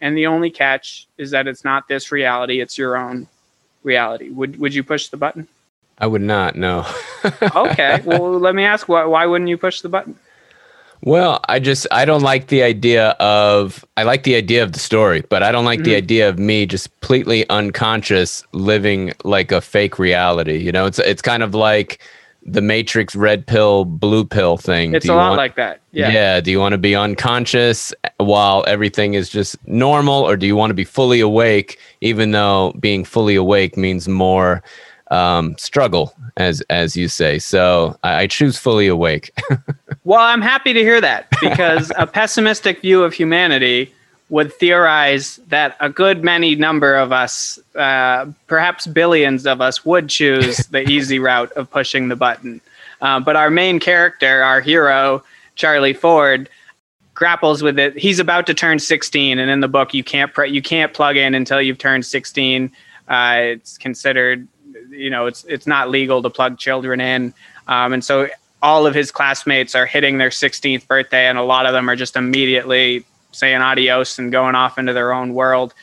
[0.00, 3.26] and the only catch is that it's not this reality it's your own
[3.82, 4.30] reality.
[4.30, 5.48] Would would you push the button?
[5.98, 6.86] I would not, no.
[7.56, 10.16] okay well let me ask why, why wouldn't you push the button
[11.02, 14.78] Well, I just I don't like the idea of I like the idea of the
[14.80, 15.96] story, but I don't like the Mhm.
[15.98, 20.56] idea of me just completely unconscious living like a fake reality.
[20.58, 22.00] You know, it's it's kind of like
[22.44, 24.94] the Matrix red pill blue pill thing.
[24.94, 26.40] it's a lot want- like that yeah yeah.
[26.40, 30.70] Do you want to be unconscious while everything is just normal, or do you want
[30.70, 34.62] to be fully awake, even though being fully awake means more
[35.10, 37.38] um, struggle, as as you say?
[37.38, 39.30] So I, I choose fully awake.
[40.04, 43.92] Well, I'm happy to hear that because a pessimistic view of humanity
[44.30, 50.08] would theorize that a good many number of us, uh, perhaps billions of us, would
[50.08, 52.58] choose the easy route of pushing the button.
[53.02, 55.22] Uh, but our main character, our hero,
[55.56, 56.48] Charlie Ford,
[57.14, 57.94] grapples with it.
[57.94, 61.18] He's about to turn 16, and in the book, you can't pre- you can't plug
[61.18, 62.72] in until you've turned 16.
[63.08, 64.48] Uh, it's considered,
[64.98, 67.32] you know, it's it's not legal to plug children in,
[67.68, 68.28] um, and so
[68.62, 71.96] all of his classmates are hitting their 16th birthday, and a lot of them are
[71.96, 75.74] just immediately saying adios and going off into their own world.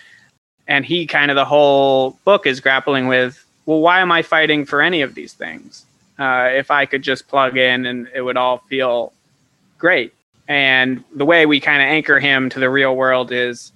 [0.68, 4.66] And he kind of the whole book is grappling with, well, why am I fighting
[4.66, 5.86] for any of these things?
[6.18, 9.14] Uh, if I could just plug in and it would all feel
[9.78, 10.14] great.
[10.48, 13.72] And the way we kind of anchor him to the real world is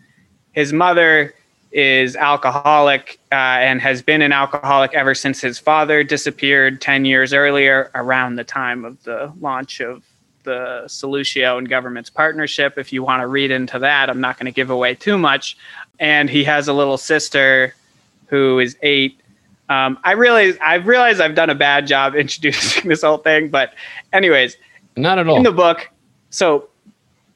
[0.52, 1.34] his mother
[1.72, 7.34] is alcoholic uh, and has been an alcoholic ever since his father disappeared 10 years
[7.34, 10.04] earlier around the time of the launch of
[10.44, 12.78] the Solucio and government's partnership.
[12.78, 15.58] If you want to read into that, I'm not going to give away too much.
[16.00, 17.76] And he has a little sister
[18.28, 19.20] who is eight.
[19.70, 23.74] Um, I realize I've realized I've done a bad job introducing this whole thing, but
[24.12, 24.58] anyways,
[24.96, 25.38] Not at all.
[25.38, 25.90] in the book
[26.30, 26.70] so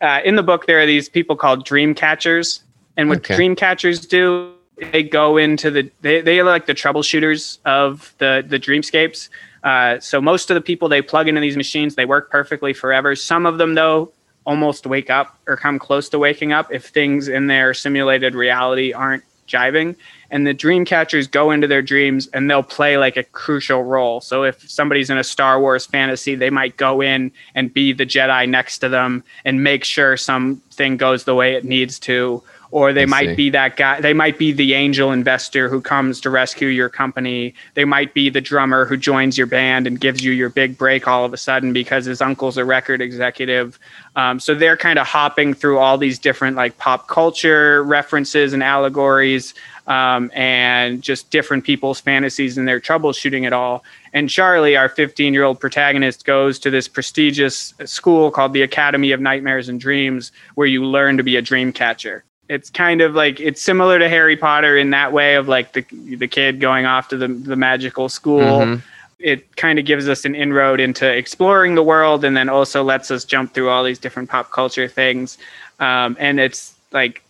[0.02, 2.64] uh, in the book there are these people called dream catchers
[2.98, 3.36] and what Okay.
[3.36, 4.54] dream catchers do
[4.92, 9.30] they go into the they, they are like the troubleshooters of the the dreamscapes.
[9.64, 13.16] Uh, so most of the people they plug into these machines they work perfectly forever.
[13.16, 14.12] Some of them though
[14.46, 18.92] almost wake up or come close to waking up if things in their simulated reality
[18.92, 19.96] aren't jiving.
[20.32, 24.20] And the dream catchers go into their dreams and they'll play like a crucial role.
[24.20, 28.06] So if somebody's in a star wars fantasy they might go in and be the
[28.06, 32.42] jedi next to them and make sure something goes the way it needs to
[32.74, 36.30] or they might be that guy they might be the angel investor who comes to
[36.30, 40.32] rescue your company they might be the drummer who joins your band and gives you
[40.32, 43.80] your big break all of a sudden because his uncle's a record executive
[44.16, 48.64] um, so they're kind of hopping through all these different like pop culture references and
[48.64, 49.54] allegories
[49.86, 53.84] um, and just different people's fantasies and their troubleshooting it all.
[54.14, 59.12] And Charlie, our 15 year old protagonist, goes to this prestigious school called the Academy
[59.12, 62.24] of Nightmares and Dreams, where you learn to be a dream catcher.
[62.54, 65.86] It's kind of like it's similar to Harry Potter in that way of like the
[66.16, 68.60] the kid going off to the the magical school.
[68.62, 68.82] Mhm.
[69.20, 73.10] It kind of gives us an inroad into exploring the world, and then also lets
[73.10, 75.38] us jump through all these different pop culture things.
[75.80, 77.24] Um, and it's like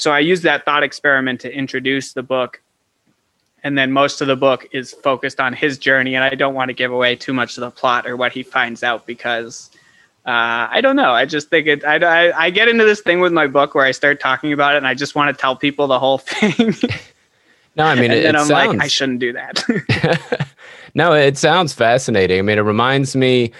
[0.00, 2.60] so I use that thought experiment to introduce the book.
[3.62, 6.14] And then most of the book is focused on his journey.
[6.14, 8.42] And I don't want to give away too much of the plot or what he
[8.42, 9.70] finds out because
[10.26, 11.12] uh, I don't know.
[11.12, 13.86] I just think it, I, I, I get into this thing with my book where
[13.86, 16.74] I start talking about it and I just want to tell people the whole thing.
[17.76, 18.76] No, I mean, and it, then it I'm sounds.
[18.76, 20.46] like, I shouldn't do that.
[20.94, 22.38] no, it sounds fascinating.
[22.38, 23.52] I mean, it reminds me.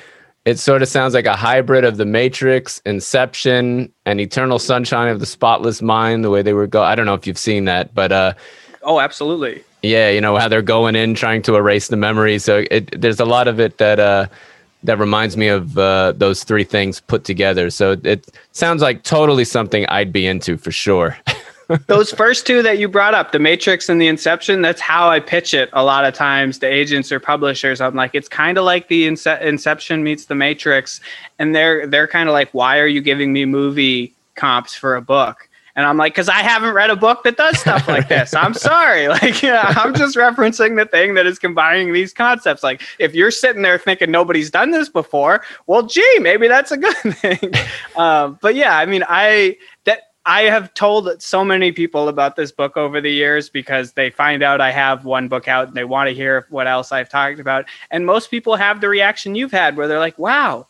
[0.44, 5.20] It sort of sounds like a hybrid of The Matrix, Inception, and Eternal Sunshine of
[5.20, 6.24] the Spotless Mind.
[6.24, 6.82] The way they were go.
[6.82, 8.32] I don't know if you've seen that, but uh,
[8.82, 9.62] oh, absolutely.
[9.82, 12.38] yeah, you know how they're going in trying to erase the memory.
[12.38, 14.26] So it, there's a lot of it that uh,
[14.82, 17.70] that reminds me of uh, those three things put together.
[17.70, 21.16] So it, sounds like totally something I'd be into for sure.
[21.86, 25.20] Those first two that you brought up, the Matrix and the Inception, that's how I
[25.20, 27.80] pitch it a lot of times to agents or publishers.
[27.80, 31.00] I'm like, it's kind of like the Ince- Inception meets the Matrix,
[31.38, 35.00] and they're they're kind of like, why are you giving me movie comps for a
[35.00, 35.48] book?
[35.76, 38.34] And I'm like, because I haven't read a book that does stuff like this.
[38.34, 39.08] I'm sorry.
[39.20, 42.62] Like, yeah, I'm just referencing the thing that is combining these concepts.
[42.62, 46.76] Like, if you're sitting there thinking nobody's done this before, well, gee, maybe that's a
[46.76, 47.52] good thing.
[47.96, 52.52] um, but yeah, I mean, I that I have told so many people about this
[52.52, 55.84] book over the years because they find out I have one book out and they
[55.84, 57.64] want to hear what else I've talked about.
[57.90, 60.66] And most people have the reaction you've had where they're like, wow,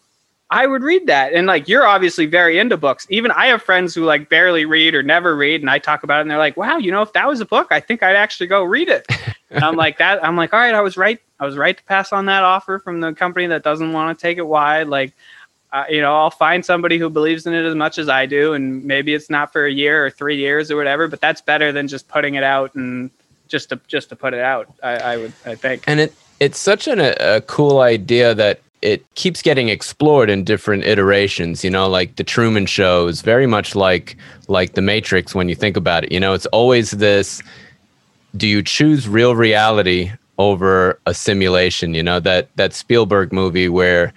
[0.52, 1.32] I would read that.
[1.32, 3.06] And like, you're obviously very into books.
[3.08, 5.60] Even I have friends who like barely read or never read.
[5.60, 7.44] And I talk about it and they're like, wow, you know, if that was a
[7.44, 9.06] book, I think I'd actually go read it.
[9.50, 11.20] and I'm like, that, I'm like, all right, I was right.
[11.38, 14.20] I was right to pass on that offer from the company that doesn't want to
[14.20, 14.88] take it wide.
[14.88, 15.14] Like,
[15.72, 18.54] uh, you know, I'll find somebody who believes in it as much as I do,
[18.54, 21.70] and maybe it's not for a year or three years or whatever, but that's better
[21.70, 23.10] than just putting it out and
[23.46, 24.66] just to just to put it out.
[24.82, 25.84] I, I would, I think.
[25.86, 30.84] And it it's such an, a cool idea that it keeps getting explored in different
[30.84, 31.62] iterations.
[31.64, 34.16] You know, like the Truman Show is very much like
[34.48, 36.12] like the Matrix when you think about it.
[36.12, 37.42] You know, it's always this:
[38.36, 41.94] do you choose real reality over a simulation?
[41.94, 44.12] You know that that Spielberg movie where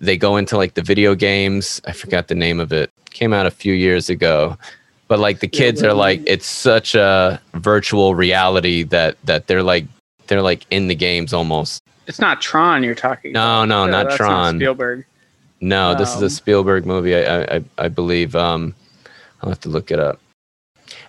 [0.00, 1.80] they go into like the video games.
[1.86, 2.90] I forgot the name of it.
[3.10, 4.56] Came out a few years ago.
[5.08, 9.84] But like the kids are like it's such a virtual reality that that they're like
[10.28, 11.82] they're like in the games almost.
[12.10, 13.68] It's not Tron you're talking no, about.
[13.68, 14.56] No, no, not Tron.
[14.56, 15.06] Not Spielberg.
[15.60, 18.34] No, um, this is a Spielberg movie, I I, I believe.
[18.34, 18.74] Um
[19.42, 20.20] I'll have to look it up.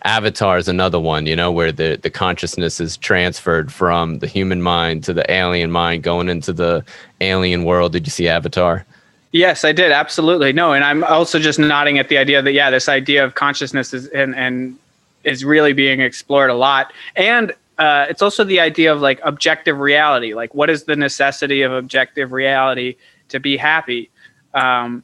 [0.03, 4.61] Avatar is another one, you know, where the, the consciousness is transferred from the human
[4.61, 6.85] mind to the alien mind going into the
[7.19, 7.91] alien world.
[7.91, 8.85] Did you see Avatar?
[9.31, 9.91] Yes, I did.
[9.91, 10.53] Absolutely.
[10.53, 13.93] No, and I'm also just nodding at the idea that yeah, this idea of consciousness
[13.93, 14.77] is and and
[15.23, 16.93] is really being explored a lot.
[17.15, 20.33] And uh, it's also the idea of like objective reality.
[20.33, 22.97] Like, what is the necessity of objective reality
[23.29, 24.09] to be happy?
[24.53, 25.03] Um,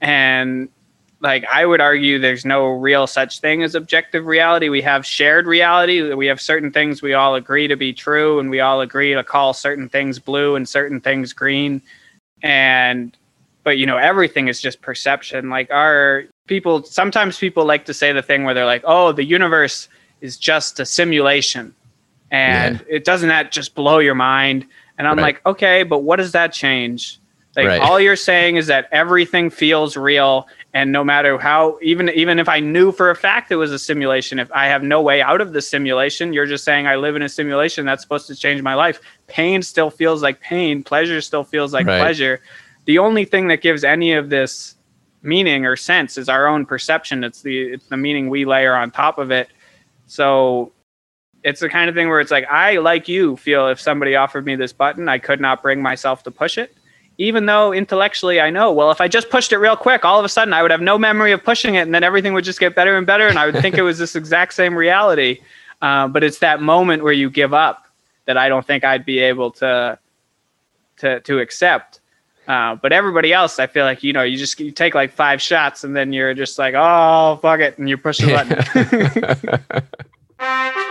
[0.00, 0.68] and
[1.24, 4.68] like I would argue there's no real such thing as objective reality.
[4.68, 6.12] We have shared reality.
[6.12, 9.24] We have certain things we all agree to be true and we all agree to
[9.24, 11.80] call certain things blue and certain things green.
[12.42, 13.16] And
[13.62, 15.48] but you know, everything is just perception.
[15.48, 19.24] Like our people sometimes people like to say the thing where they're like, "Oh, the
[19.24, 19.88] universe
[20.20, 21.74] is just a simulation."
[22.34, 22.96] And yeah.
[22.96, 24.66] it doesn't that just blow your mind?
[24.98, 25.22] And I'm right.
[25.22, 27.20] like, "Okay, but what does that change?"
[27.56, 27.80] Like right.
[27.80, 32.48] all you're saying is that everything feels real and no matter how even even if
[32.48, 35.40] i knew for a fact it was a simulation if i have no way out
[35.40, 38.60] of the simulation you're just saying i live in a simulation that's supposed to change
[38.60, 42.00] my life pain still feels like pain pleasure still feels like right.
[42.00, 42.40] pleasure
[42.86, 44.74] the only thing that gives any of this
[45.22, 48.90] meaning or sense is our own perception it's the it's the meaning we layer on
[48.90, 49.48] top of it
[50.06, 50.72] so
[51.44, 54.44] it's the kind of thing where it's like i like you feel if somebody offered
[54.44, 56.76] me this button i could not bring myself to push it
[57.18, 60.24] even though intellectually I know, well, if I just pushed it real quick, all of
[60.24, 62.58] a sudden I would have no memory of pushing it, and then everything would just
[62.58, 65.40] get better and better, and I would think it was this exact same reality.
[65.80, 67.86] Uh, but it's that moment where you give up
[68.24, 69.98] that I don't think I'd be able to
[70.98, 72.00] to to accept.
[72.46, 75.40] Uh, but everybody else, I feel like you know, you just you take like five
[75.40, 78.32] shots, and then you're just like, oh fuck it, and you push the
[80.38, 80.84] button.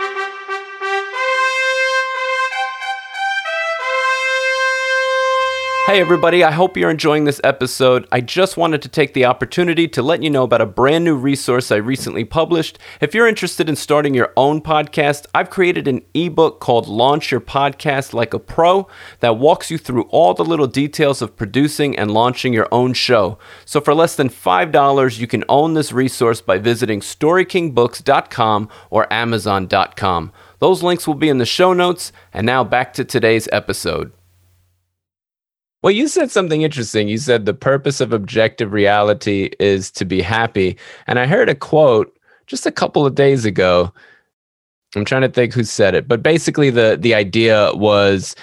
[5.86, 8.08] Hey, everybody, I hope you're enjoying this episode.
[8.10, 11.14] I just wanted to take the opportunity to let you know about a brand new
[11.14, 12.78] resource I recently published.
[13.02, 17.42] If you're interested in starting your own podcast, I've created an ebook called Launch Your
[17.42, 18.88] Podcast Like a Pro
[19.20, 23.38] that walks you through all the little details of producing and launching your own show.
[23.66, 30.32] So, for less than $5, you can own this resource by visiting StoryKingBooks.com or Amazon.com.
[30.60, 32.10] Those links will be in the show notes.
[32.32, 34.12] And now back to today's episode.
[35.84, 37.08] Well, you said something interesting.
[37.08, 40.78] You said the purpose of objective reality is to be happy.
[41.06, 42.10] And I heard a quote
[42.46, 43.92] just a couple of days ago.
[44.96, 48.34] I'm trying to think who said it, but basically the the idea was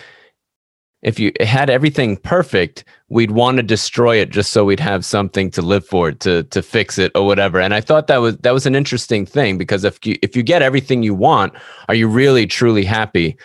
[1.01, 5.49] if you had everything perfect, we'd want to destroy it just so we'd have something
[5.49, 7.59] to live for, to to fix it or whatever.
[7.59, 10.43] And I thought that was that was an interesting thing because if you if you
[10.43, 11.53] get everything you want,
[11.89, 13.35] are you really truly happy?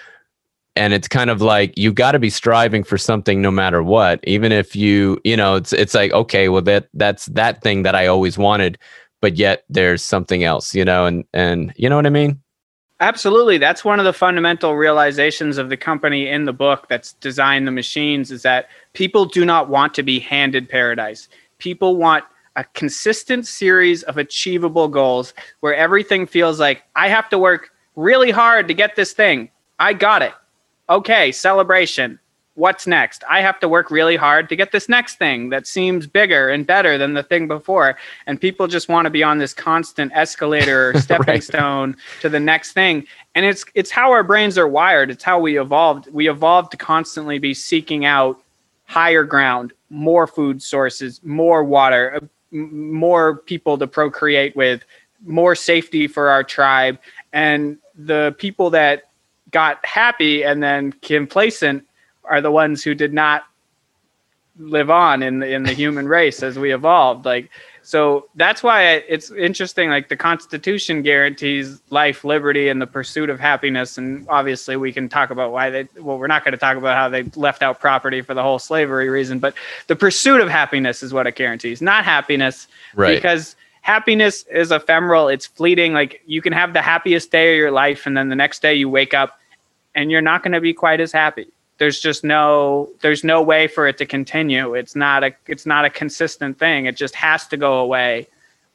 [0.76, 4.20] And it's kind of like you got to be striving for something no matter what
[4.24, 7.94] even if you you know it's it's like okay well that that's that thing that
[7.94, 8.78] i always wanted
[9.20, 12.40] but yet there's something else you know and and you know what i mean?
[12.98, 13.58] Absolutely.
[13.58, 17.70] That's one of the fundamental realizations of the company in the book that's designed the
[17.70, 21.28] machines is that people do not want to be handed paradise.
[21.58, 22.24] People want
[22.56, 28.30] a consistent series of achievable goals where everything feels like i have to work really
[28.30, 29.50] hard to get this thing.
[29.78, 30.32] I got it
[30.88, 32.18] okay, celebration.
[32.54, 33.22] What's next?
[33.28, 36.66] I have to work really hard to get this next thing that seems bigger and
[36.66, 37.98] better than the thing before.
[38.26, 41.44] And people just want to be on this constant escalator or stepping right.
[41.44, 43.06] stone to the next thing.
[43.34, 45.10] And it's it's how our brains are wired.
[45.10, 46.08] It's how we evolved.
[46.10, 48.40] We evolved to constantly be seeking out
[48.86, 54.82] higher ground, more food sources, more water, uh, more people to procreate with,
[55.26, 56.98] more safety for our tribe,
[57.32, 59.10] and the people that
[59.56, 61.82] got happy and then complacent
[62.24, 63.44] are the ones who did not
[64.58, 67.24] live on in the in the human race as we evolved.
[67.24, 67.48] Like
[67.86, 69.88] so that's why it's interesting.
[69.88, 73.96] Like the Constitution guarantees life, liberty, and the pursuit of happiness.
[73.96, 75.88] And obviously, we can talk about why they.
[75.98, 78.58] Well, we're not going to talk about how they left out property for the whole
[78.58, 79.38] slavery reason.
[79.38, 79.54] But
[79.86, 82.66] the pursuit of happiness is what it guarantees, not happiness.
[82.94, 83.14] Right.
[83.14, 85.28] Because happiness is ephemeral.
[85.28, 85.92] It's fleeting.
[85.92, 88.74] Like you can have the happiest day of your life, and then the next day
[88.74, 89.38] you wake up,
[89.96, 91.48] and you're not going to be quite as happy.
[91.78, 94.74] There's just no there's no way for it to continue.
[94.74, 96.86] It's not a it's not a consistent thing.
[96.86, 98.28] It just has to go away.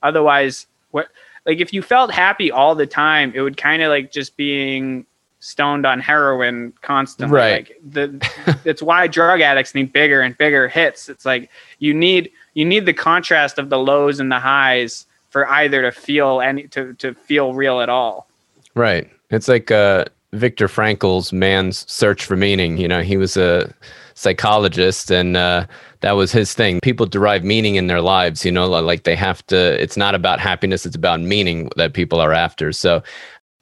[0.03, 1.07] Otherwise what
[1.45, 5.05] like if you felt happy all the time it would kind of like just being
[5.39, 7.35] stoned on heroin constantly.
[7.35, 7.69] Right.
[7.69, 11.09] Like the it's why drug addicts need bigger and bigger hits.
[11.09, 11.49] It's like
[11.79, 15.91] you need you need the contrast of the lows and the highs for either to
[15.91, 18.27] feel any to to feel real at all.
[18.75, 19.09] Right.
[19.31, 22.77] It's like uh Viktor Frankl's Man's Search for Meaning.
[22.77, 23.73] You know, he was a
[24.13, 25.65] psychologist and uh,
[26.01, 26.79] that was his thing.
[26.81, 30.39] People derive meaning in their lives, you know, like they have to, it's not about
[30.39, 32.71] happiness, it's about meaning that people are after.
[32.71, 33.03] So,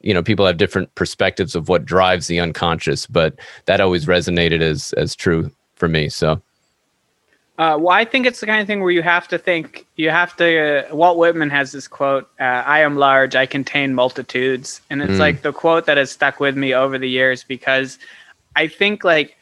[0.00, 4.60] you know, people have different perspectives of what drives the unconscious, but that always resonated
[4.60, 6.08] as as true for me.
[6.08, 6.40] So
[7.60, 10.08] uh, well, I think it's the kind of thing where you have to think, you
[10.08, 10.88] have to.
[10.88, 14.80] Uh, Walt Whitman has this quote uh, I am large, I contain multitudes.
[14.88, 15.18] And it's mm.
[15.18, 17.98] like the quote that has stuck with me over the years because
[18.56, 19.36] I think, like,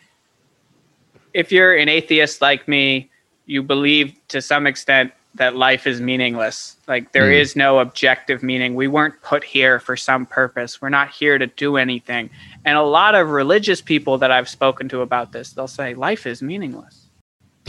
[1.33, 3.09] if you're an atheist like me,
[3.47, 6.77] you believe to some extent that life is meaningless.
[6.89, 7.41] Like, there mm.
[7.41, 8.75] is no objective meaning.
[8.75, 12.31] We weren't put here for some purpose, we're not here to do anything.
[12.65, 16.27] And a lot of religious people that I've spoken to about this, they'll say, life
[16.27, 17.08] is meaningless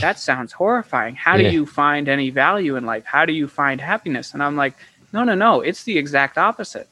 [0.00, 1.14] that sounds horrifying.
[1.14, 3.04] How do you find any value in life?
[3.04, 4.32] How do you find happiness?
[4.34, 4.74] And I'm like,
[5.12, 5.60] no, no, no.
[5.60, 6.88] It's the exact opposite.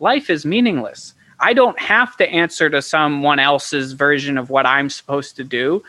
[0.00, 1.14] Life is meaningless.
[1.40, 5.82] I don't have to answer to someone else's version of what I'm supposed to do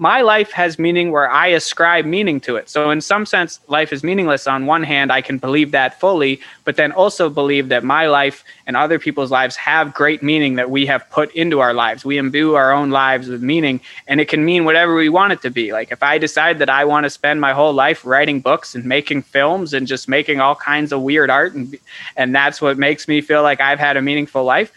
[0.00, 2.70] my life has meaning where I ascribe meaning to it.
[2.70, 4.46] So, in some sense, life is meaningless.
[4.46, 8.42] On one hand, I can believe that fully, but then also believe that my life
[8.66, 12.02] and other people's lives have great meaning that we have put into our lives.
[12.02, 13.78] We imbue our own lives with meaning,
[14.08, 15.70] and it can mean whatever we want it to be.
[15.70, 18.86] Like, if I decide that I want to spend my whole life writing books and
[18.86, 21.78] making films and just making all kinds of weird art, and,
[22.16, 24.72] and that's what makes me feel like I've had a meaningful life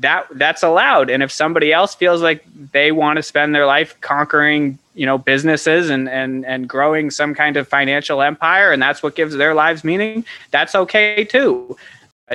[0.00, 1.10] that that's allowed.
[1.10, 5.18] And if somebody else feels like they want to spend their life conquering you know
[5.18, 9.54] businesses and and and growing some kind of financial empire and that's what gives their
[9.54, 11.76] lives meaning that's okay too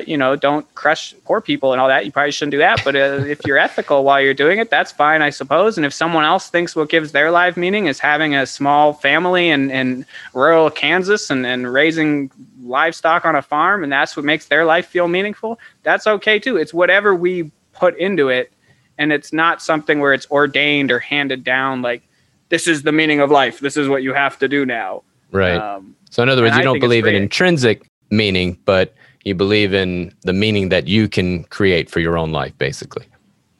[0.07, 2.95] you know don't crush poor people and all that you probably shouldn't do that but
[2.95, 6.23] uh, if you're ethical while you're doing it that's fine i suppose and if someone
[6.23, 10.69] else thinks what gives their life meaning is having a small family in, in rural
[10.69, 12.31] kansas and, and raising
[12.63, 16.57] livestock on a farm and that's what makes their life feel meaningful, that's okay too.
[16.57, 18.51] It's whatever we put into it.
[18.97, 22.03] And it's not something where it's ordained or handed down like,
[22.49, 23.59] this is the meaning of life.
[23.59, 25.03] This is what you have to do now.
[25.31, 25.55] Right.
[25.55, 28.93] Um, so, in other words, you don't believe in intrinsic meaning, but
[29.23, 33.05] you believe in the meaning that you can create for your own life, basically.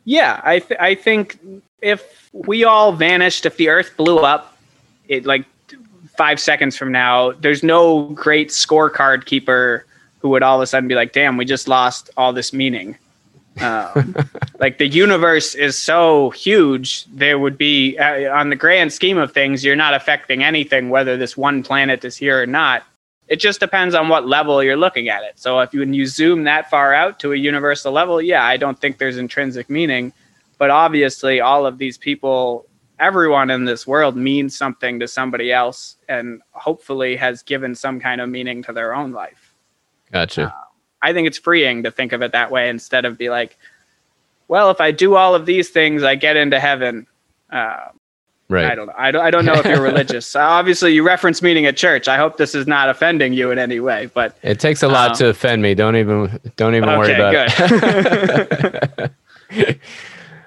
[0.06, 0.42] Yeah.
[0.44, 1.40] I, th- I think
[1.82, 4.58] if we all vanished, if the earth blew up,
[5.08, 5.46] it like
[6.16, 9.86] five seconds from now, there's no great scorecard keeper
[10.20, 12.98] who would all of a sudden be like, damn, we just lost all this meaning.
[13.60, 14.16] Um,
[14.60, 19.32] like the universe is so huge, there would be, uh, on the grand scheme of
[19.32, 22.84] things, you're not affecting anything, whether this one planet is here or not.
[23.28, 25.40] It just depends on what level you're looking at it.
[25.40, 28.58] So if you, when you zoom that far out to a universal level, yeah, I
[28.58, 30.12] don't think there's intrinsic meaning.
[30.58, 32.68] But obviously, all of these people
[33.02, 38.22] everyone in this world means something to somebody else and hopefully has given some kind
[38.22, 39.56] of meaning to their own life.
[40.12, 40.46] Gotcha.
[40.46, 40.52] Uh,
[41.02, 43.58] I think it's freeing to think of it that way instead of be like,
[44.48, 47.08] well, if I do all of these things, I get into heaven.
[47.52, 47.88] Uh,
[48.52, 48.66] right.
[48.66, 48.94] I don't know.
[48.98, 50.36] I don't, I don't know if you're religious.
[50.36, 52.08] Obviously, you reference meeting at church.
[52.08, 55.12] I hope this is not offending you in any way, but it takes a lot
[55.12, 55.74] um, to offend me.
[55.74, 57.36] Don't even, don't even okay, worry about
[59.52, 59.80] it.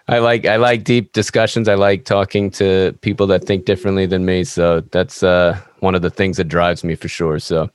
[0.06, 1.66] I like I like deep discussions.
[1.66, 4.44] I like talking to people that think differently than me.
[4.44, 7.38] So that's uh, one of the things that drives me for sure.
[7.38, 7.70] So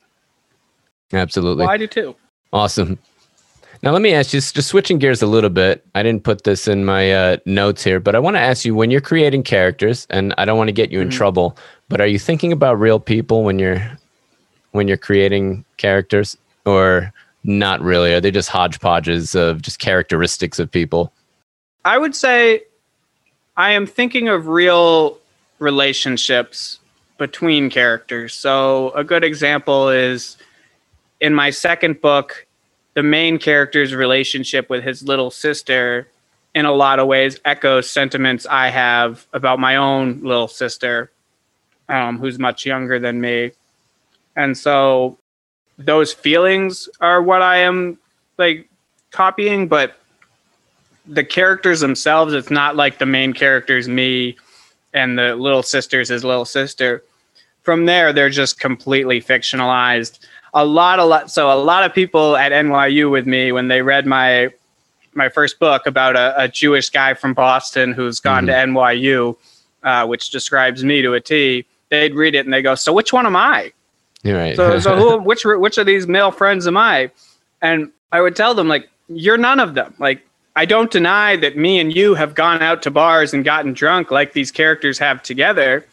[1.11, 2.15] absolutely, well, I do too.
[2.53, 2.99] Awesome.
[3.81, 5.85] Now let me ask you, just switching gears a little bit.
[5.95, 8.75] I didn't put this in my uh, notes here, but I want to ask you
[8.75, 11.17] when you're creating characters, and I don't want to get you in mm-hmm.
[11.17, 11.57] trouble,
[11.87, 13.81] but are you thinking about real people when you're
[14.71, 17.13] when you're creating characters, or
[17.43, 18.13] not really?
[18.13, 21.13] Are they just hodgepodges of just characteristics of people?
[21.85, 22.63] I would say
[23.55, 25.17] I am thinking of real
[25.59, 26.79] relationships
[27.17, 28.33] between characters.
[28.33, 30.37] So a good example is
[31.19, 32.45] in my second book,
[32.99, 36.05] the main character's relationship with his little sister
[36.53, 41.09] in a lot of ways echoes sentiments I have about my own little sister,
[41.87, 43.53] um, who's much younger than me.
[44.35, 45.17] And so
[45.77, 47.97] those feelings are what I am
[48.37, 48.67] like
[49.11, 49.97] copying, but
[51.07, 54.35] the characters themselves, it's not like the main character's me
[54.93, 57.01] and the little sister's his little sister.
[57.63, 60.19] From there, they're just completely fictionalized.
[60.53, 61.31] A lot, a lot.
[61.31, 64.51] So a lot of people at NYU with me when they read my
[65.13, 68.73] my first book about a, a Jewish guy from Boston who's gone mm-hmm.
[68.73, 69.35] to NYU,
[69.83, 71.65] uh, which describes me to a T.
[71.89, 73.71] They'd read it and they go, "So which one am I?"
[74.23, 74.55] You're right.
[74.55, 77.11] so, so who, which which of these male friends am I?
[77.61, 80.25] And I would tell them like, "You're none of them." Like,
[80.55, 84.11] I don't deny that me and you have gone out to bars and gotten drunk
[84.11, 85.85] like these characters have together,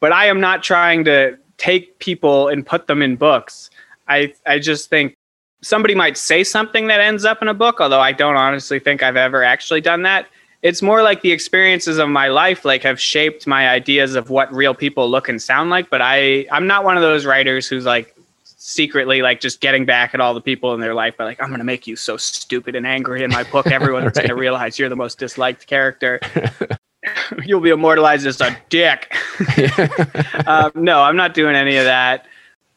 [0.00, 3.70] but I am not trying to take people and put them in books.
[4.08, 5.14] I I just think
[5.62, 9.02] somebody might say something that ends up in a book, although I don't honestly think
[9.02, 10.26] I've ever actually done that.
[10.62, 14.52] It's more like the experiences of my life like have shaped my ideas of what
[14.52, 17.84] real people look and sound like, but I I'm not one of those writers who's
[17.84, 21.42] like secretly like just getting back at all the people in their life by like
[21.42, 24.14] I'm going to make you so stupid and angry in my book everyone's right.
[24.14, 26.20] going to realize you're the most disliked character.
[27.44, 29.14] You'll be immortalized as a dick.
[30.46, 32.26] um, no, I'm not doing any of that.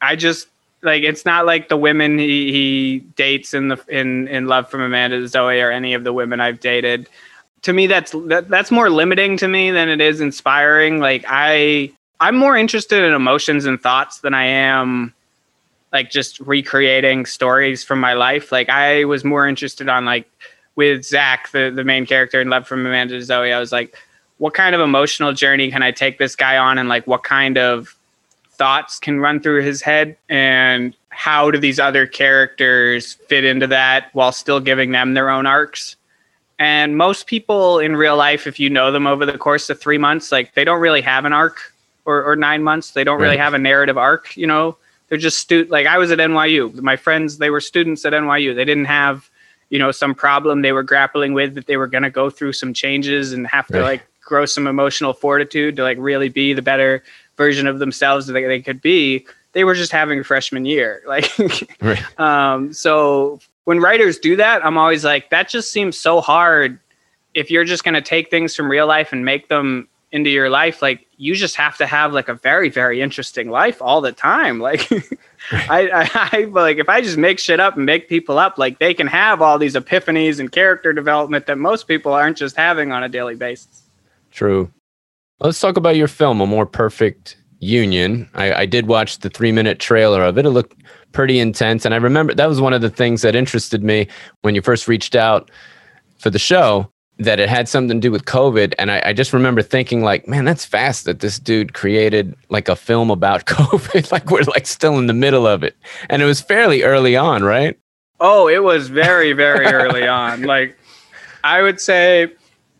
[0.00, 0.48] I just
[0.82, 4.82] like it's not like the women he, he dates in the in in Love from
[4.82, 7.08] Amanda Zoe or any of the women I've dated.
[7.62, 11.00] To me, that's that, that's more limiting to me than it is inspiring.
[11.00, 15.14] Like I I'm more interested in emotions and thoughts than I am
[15.92, 18.52] like just recreating stories from my life.
[18.52, 20.28] Like I was more interested on like
[20.76, 23.52] with Zach, the the main character in Love from Amanda Zoe.
[23.52, 23.96] I was like,
[24.38, 27.58] what kind of emotional journey can I take this guy on, and like what kind
[27.58, 27.94] of
[28.52, 30.16] thoughts can run through his head?
[30.28, 35.46] And how do these other characters fit into that while still giving them their own
[35.46, 35.96] arcs?
[36.58, 39.98] And most people in real life if you know them over the course of three
[39.98, 41.72] months like they don't really have an arc
[42.04, 42.92] or, or nine months.
[42.92, 44.76] They don't really have a narrative arc you know?
[45.08, 48.54] They're just stu- like i was at nyu my friends they were students at nyu
[48.54, 49.30] they didn't have
[49.68, 52.52] you know some problem they were grappling with that they were going to go through
[52.52, 53.82] some changes and have to right.
[53.82, 57.02] like grow some emotional fortitude to like really be the better
[57.36, 61.02] version of themselves that they could be they were just having a freshman year.
[61.14, 61.30] Like
[61.80, 62.20] right.
[62.20, 66.78] um, so when writers do that i'm always like that just seems so hard.
[67.34, 70.48] If you're just going to take things from real life and make them into your
[70.48, 74.12] life like you just have to have like a very very interesting life all the
[74.12, 74.60] time.
[74.70, 74.90] Like
[75.70, 78.78] I, I, I like if i just make shit up and make people up like
[78.78, 82.92] they can have all these epiphanies and character development that most people aren't just having
[82.92, 83.83] on a daily basis
[84.34, 84.70] true
[85.40, 88.28] Let's talk about your film, A More Perfect Union.
[88.34, 90.46] I, I did watch the three minute trailer of it.
[90.46, 90.80] It looked
[91.12, 91.84] pretty intense.
[91.84, 94.06] And I remember that was one of the things that interested me
[94.42, 95.50] when you first reached out
[96.18, 98.74] for the show that it had something to do with COVID.
[98.78, 102.68] And I, I, just remember thinking, like, man, that's fast that this dude created like
[102.68, 104.10] a film about COVID.
[104.12, 105.76] like we're like still in the middle of it.
[106.08, 107.78] And it was fairly early on, right?
[108.20, 110.42] Oh, it was very, very early on.
[110.46, 110.78] Like
[111.42, 112.32] I would say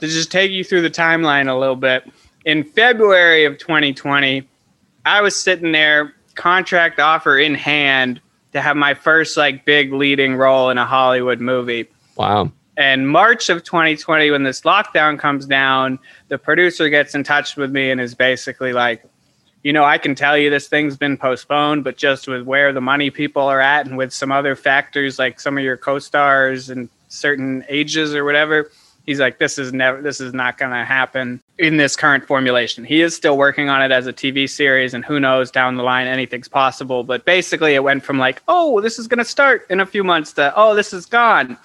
[0.05, 2.05] to just take you through the timeline a little bit
[2.45, 4.47] in February of 2020,
[5.05, 8.21] I was sitting there, contract offer in hand,
[8.53, 11.89] to have my first like big leading role in a Hollywood movie.
[12.17, 12.53] Wow.
[12.77, 15.99] And March of 2020, when this lockdown comes down,
[16.29, 19.05] the producer gets in touch with me and is basically like,
[19.63, 22.81] you know, I can tell you this thing's been postponed, but just with where the
[22.81, 26.69] money people are at and with some other factors like some of your co stars
[26.69, 28.71] and certain ages or whatever,
[29.07, 32.85] he's like this is never this is not going to happen in this current formulation.
[32.85, 35.83] He is still working on it as a tv series and who knows down the
[35.83, 37.05] line anything's possible.
[37.05, 40.05] But basically it went from like oh this is going to start in a few
[40.05, 41.57] months to oh this is gone.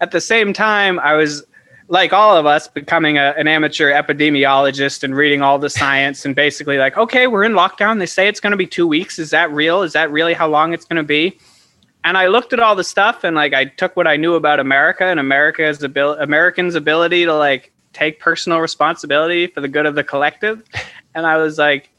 [0.00, 1.44] At the same time i was
[1.90, 6.36] like all of us becoming a, an amateur epidemiologist and reading all the science and
[6.36, 7.98] basically like okay we're in lockdown.
[7.98, 9.18] They say it's going to be two weeks.
[9.18, 9.82] Is that real?
[9.82, 11.38] Is that really how long it's going to be
[12.08, 14.60] and I looked at all the stuff and like I took what I knew about
[14.60, 19.94] America and America's ability, Americans' ability to like take personal responsibility for the good of
[19.94, 20.62] the collective,
[21.14, 21.90] and I was like,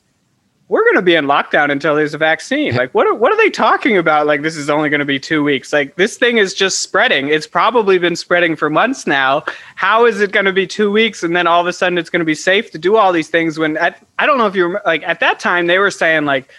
[0.67, 2.75] we're going to be in lockdown until there's a vaccine.
[2.75, 4.27] Like, what are, what are they talking about?
[4.27, 5.73] Like, this is only going to be two weeks.
[5.73, 7.29] Like, this thing is just spreading.
[7.29, 9.43] It's probably been spreading for months now.
[9.75, 12.11] How is it going to be two weeks and then all of a sudden it's
[12.11, 13.57] going to be safe to do all these things?
[13.57, 16.25] When at, I don't know if you remember, like at that time they were saying
[16.25, 16.51] like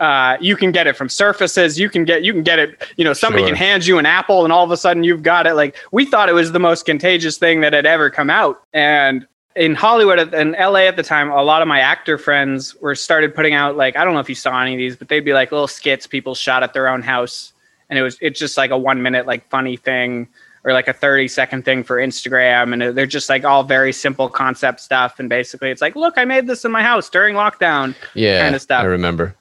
[0.00, 1.78] uh, you can get it from surfaces.
[1.78, 2.82] You can get you can get it.
[2.96, 3.48] You know, somebody sure.
[3.48, 5.54] can hand you an apple, and all of a sudden you've got it.
[5.54, 9.26] Like we thought it was the most contagious thing that had ever come out, and
[9.56, 13.34] in Hollywood and LA at the time, a lot of my actor friends were started
[13.34, 15.34] putting out like I don't know if you saw any of these, but they'd be
[15.34, 17.52] like little skits people shot at their own house,
[17.90, 20.28] and it was it's just like a one minute like funny thing
[20.64, 22.72] or like a 30 second thing for Instagram.
[22.72, 25.18] And they're just like all very simple concept stuff.
[25.18, 27.94] And basically, it's like, look, I made this in my house during lockdown.
[28.14, 28.42] Yeah.
[28.42, 28.82] Kind of stuff.
[28.82, 29.34] I remember.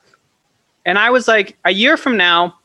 [0.86, 2.56] And I was like, a year from now,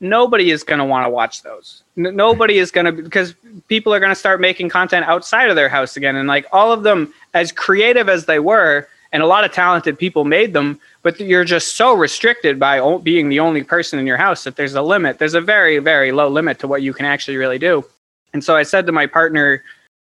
[0.00, 1.82] nobody is going to want to watch those.
[1.98, 3.34] N- nobody is going to, because
[3.68, 6.16] people are going to start making content outside of their house again.
[6.16, 9.98] And like all of them, as creative as they were, and a lot of talented
[9.98, 14.06] people made them but you're just so restricted by o- being the only person in
[14.06, 16.92] your house that there's a limit there's a very very low limit to what you
[16.92, 17.84] can actually really do
[18.32, 19.62] and so i said to my partner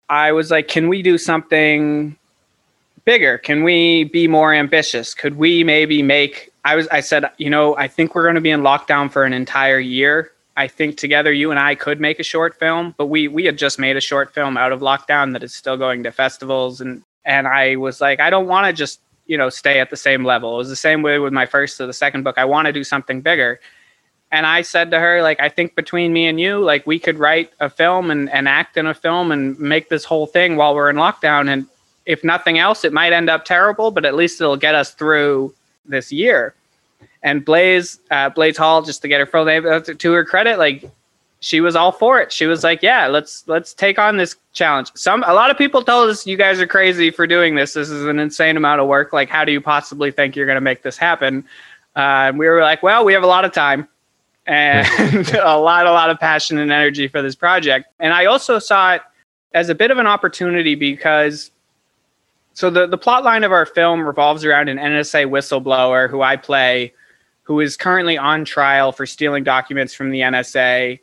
[0.09, 2.17] i was like can we do something
[3.05, 7.51] bigger can we be more ambitious could we maybe make i was i said you
[7.51, 10.97] know i think we're going to be in lockdown for an entire year i think
[10.97, 13.97] together you and i could make a short film but we we had just made
[13.97, 17.77] a short film out of lockdown that is still going to festivals and and I
[17.77, 20.55] was like, I don't want to just you know stay at the same level.
[20.55, 22.39] It was the same way with my first to the second book.
[22.39, 23.61] I want to do something bigger.
[24.31, 27.19] And I said to her, like, I think between me and you, like, we could
[27.19, 30.75] write a film and, and act in a film and make this whole thing while
[30.75, 31.53] we're in lockdown.
[31.53, 31.67] And
[32.07, 35.55] if nothing else, it might end up terrible, but at least it'll get us through
[35.85, 36.55] this year.
[37.23, 40.59] And Blaze, uh, Blaze Hall, just to get her full name, uh, to her credit,
[40.59, 40.91] like
[41.43, 42.33] she was all for it.
[42.33, 45.83] She was like, "Yeah, let's let's take on this challenge." Some a lot of people
[45.83, 47.75] told us you guys are crazy for doing this.
[47.75, 49.13] This is an insane amount of work.
[49.13, 51.45] Like, how do you possibly think you're going to make this happen?
[51.97, 53.89] Uh, and we were like, "Well, we have a lot of time
[54.47, 54.87] and
[55.43, 58.95] a lot, a lot of passion and energy for this project." And I also saw
[58.95, 59.03] it
[59.53, 61.51] as a bit of an opportunity because.
[62.55, 66.37] So the, the plot line of our film revolves around an NSA whistleblower who I
[66.37, 66.93] play,
[67.43, 71.01] who is currently on trial for stealing documents from the NSA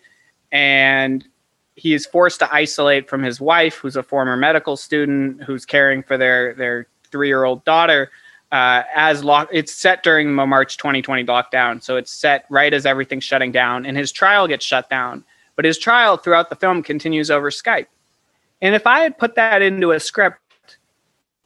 [0.52, 1.28] and
[1.76, 6.04] he is forced to isolate from his wife, who's a former medical student who's caring
[6.04, 8.12] for their their three year old daughter.
[8.52, 12.86] Uh, as lock, it's set during the March 2020 lockdown, so it's set right as
[12.86, 15.24] everything's shutting down, and his trial gets shut down.
[15.56, 17.88] But his trial throughout the film continues over Skype.
[18.62, 20.40] And if I had put that into a script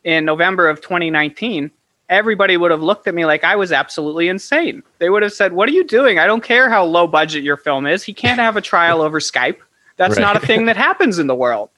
[0.03, 1.71] in November of 2019,
[2.09, 4.83] everybody would have looked at me like I was absolutely insane.
[4.99, 6.19] They would have said, What are you doing?
[6.19, 8.03] I don't care how low budget your film is.
[8.03, 9.57] He can't have a trial over Skype.
[9.97, 10.21] That's right.
[10.21, 11.69] not a thing that happens in the world.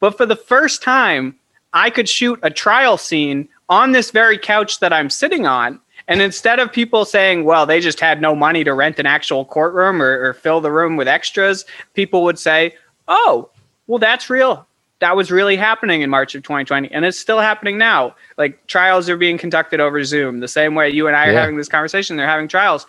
[0.00, 1.36] But for the first time,
[1.72, 5.80] I could shoot a trial scene on this very couch that I'm sitting on.
[6.08, 9.44] And instead of people saying, well, they just had no money to rent an actual
[9.44, 11.64] courtroom or, or fill the room with extras,
[11.94, 12.74] people would say,
[13.06, 13.48] oh,
[13.86, 14.66] well, that's real
[15.00, 18.14] that was really happening in March of 2020, and it's still happening now.
[18.36, 21.40] Like trials are being conducted over Zoom, the same way you and I are yeah.
[21.40, 22.16] having this conversation.
[22.16, 22.86] They're having trials,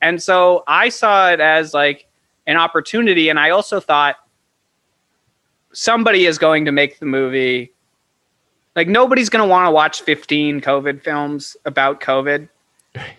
[0.00, 2.06] and so I saw it as like
[2.46, 4.16] an opportunity, and I also thought
[5.72, 7.72] somebody is going to make the movie.
[8.74, 12.48] Like nobody's going to want to watch 15 COVID films about COVID,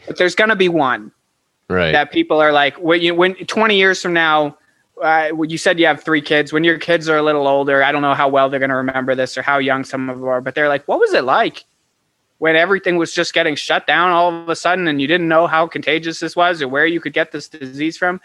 [0.08, 1.12] but there's going to be one,
[1.70, 1.92] right?
[1.92, 4.58] That people are like, when you when 20 years from now
[5.02, 6.54] uh, you said you have three kids.
[6.54, 8.76] When your kids are a little older, I don't know how well they're going to
[8.76, 11.24] remember this or how young some of them are, but they're like, what was it
[11.24, 11.66] like
[12.38, 15.47] when everything was just getting shut down all of a sudden and you didn't know
[15.47, 18.22] how contagious this was or where you could get this disease from?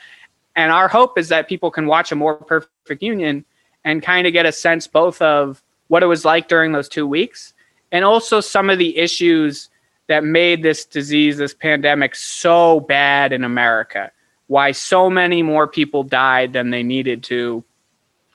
[0.55, 3.45] And our hope is that people can watch a more perfect union
[3.85, 7.07] and kind of get a sense both of what it was like during those two
[7.07, 7.55] weeks
[7.93, 9.71] and also some of the issues
[10.09, 14.11] that made this disease, this pandemic, so bad in America
[14.49, 17.65] why so many more people died than they needed to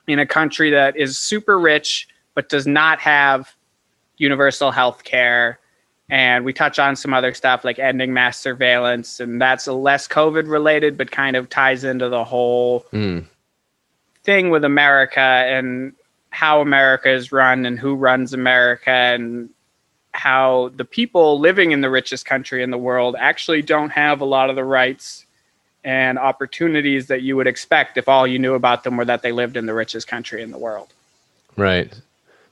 [0.06, 3.54] in a country that is super rich but does not have
[4.16, 5.58] universal health care.
[6.10, 10.48] And we touch on some other stuff like ending mass surveillance, and that's less COVID
[10.48, 13.24] related, but kind of ties into the whole mm.
[14.22, 15.94] thing with America and
[16.28, 19.48] how America is run and who runs America and
[20.12, 24.26] how the people living in the richest country in the world actually don't have a
[24.26, 25.24] lot of the rights
[25.84, 29.32] and opportunities that you would expect if all you knew about them were that they
[29.32, 30.92] lived in the richest country in the world.
[31.56, 31.92] Right.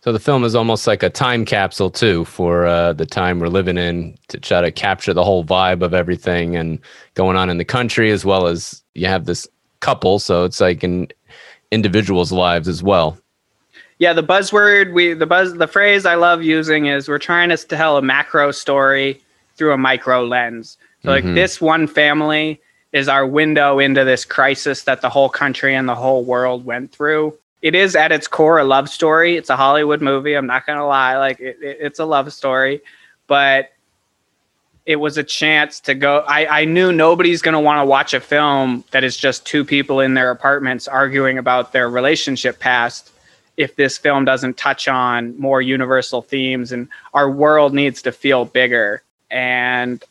[0.02, 3.48] So the film is almost like a time capsule too for uh, the time we're
[3.48, 6.78] living in to try to capture the whole vibe of everything and
[7.14, 9.46] going on in the country as well as you have this
[9.80, 11.08] couple, so it's like in
[11.70, 13.18] individuals' lives as well.
[13.98, 17.56] Yeah, the buzzword we the buzz the phrase I love using is we're trying to
[17.58, 19.20] tell a macro story
[19.56, 20.78] through a micro lens.
[21.02, 21.34] So like mm-hmm.
[21.34, 22.60] this one family
[22.92, 26.90] is our window into this crisis that the whole country and the whole world went
[26.92, 27.36] through.
[27.62, 29.36] It is at its core a love story.
[29.36, 30.34] It's a Hollywood movie.
[30.34, 32.80] I'm not gonna lie, like it, it, it's a love story,
[33.26, 33.70] but
[34.86, 36.24] it was a chance to go.
[36.26, 40.00] I, I knew nobody's gonna want to watch a film that is just two people
[40.00, 43.12] in their apartments arguing about their relationship past.
[43.56, 48.46] if this film doesn't touch on more universal themes and our world needs to feel
[48.46, 50.02] bigger and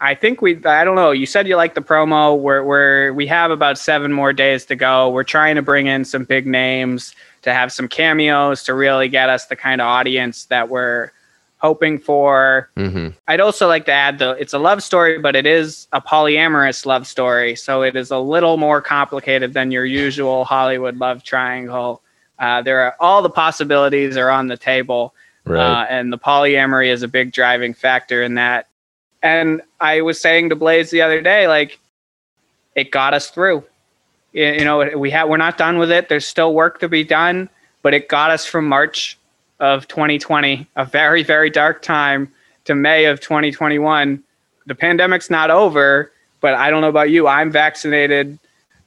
[0.00, 3.26] I think we I don't know, you said you like the promo where where we
[3.28, 5.10] have about 7 more days to go.
[5.10, 9.28] We're trying to bring in some big names to have some cameos to really get
[9.28, 11.12] us the kind of audience that we're
[11.58, 12.70] hoping for.
[12.76, 13.08] Mm-hmm.
[13.28, 16.84] I'd also like to add though it's a love story, but it is a polyamorous
[16.84, 22.02] love story, so it is a little more complicated than your usual Hollywood love triangle.
[22.38, 25.58] Uh, there are all the possibilities are on the table, right.
[25.58, 28.68] uh, and the polyamory is a big driving factor in that.
[29.26, 31.80] And I was saying to Blaze the other day, like
[32.76, 33.64] it got us through.
[34.32, 36.08] You know, we have we're not done with it.
[36.08, 37.48] There's still work to be done,
[37.82, 39.18] but it got us from March
[39.58, 42.30] of 2020, a very very dark time,
[42.66, 44.22] to May of 2021.
[44.66, 47.26] The pandemic's not over, but I don't know about you.
[47.26, 48.38] I'm vaccinated.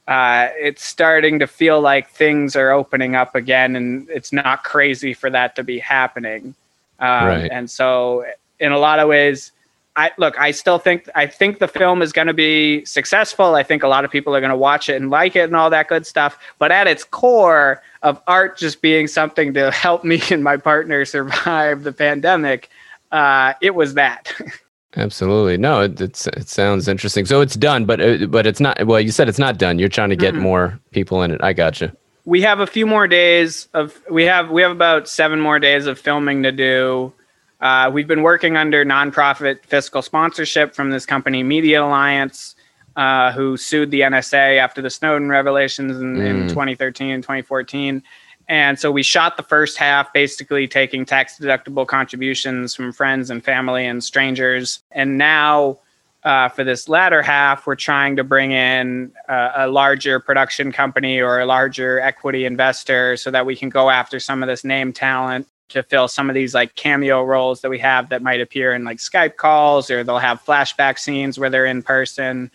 [0.08, 5.12] Uh, it's starting to feel like things are opening up again, and it's not crazy
[5.12, 6.54] for that to be happening.
[6.98, 7.50] Um, right.
[7.52, 8.24] And so,
[8.58, 9.52] in a lot of ways,
[9.96, 13.54] I look, I still think I think the film is going to be successful.
[13.54, 15.56] I think a lot of people are going to watch it and like it and
[15.56, 16.38] all that good stuff.
[16.58, 21.04] But at its core of art just being something to help me and my partner
[21.04, 22.70] survive the pandemic,
[23.10, 24.32] uh, it was that.
[24.96, 25.56] Absolutely.
[25.56, 27.24] No, it, it's it sounds interesting.
[27.24, 28.84] So it's done, but uh, but it's not.
[28.86, 29.78] Well, you said it's not done.
[29.78, 30.42] You're trying to get mm-hmm.
[30.42, 31.40] more people in it.
[31.42, 31.92] I got you.
[32.24, 35.86] We have a few more days of we have we have about seven more days
[35.86, 37.12] of filming to do.
[37.60, 42.56] Uh, we've been working under nonprofit fiscal sponsorship from this company, Media Alliance,
[42.96, 46.26] uh, who sued the NSA after the Snowden revelations in, mm.
[46.26, 48.02] in 2013 and 2014.
[48.48, 53.44] And so we shot the first half, basically taking tax deductible contributions from friends and
[53.44, 54.80] family and strangers.
[54.90, 55.78] And now,
[56.24, 61.20] uh, for this latter half, we're trying to bring in a, a larger production company
[61.20, 64.92] or a larger equity investor so that we can go after some of this name
[64.92, 68.72] talent to fill some of these like cameo roles that we have that might appear
[68.72, 72.50] in like Skype calls or they'll have flashback scenes where they're in person.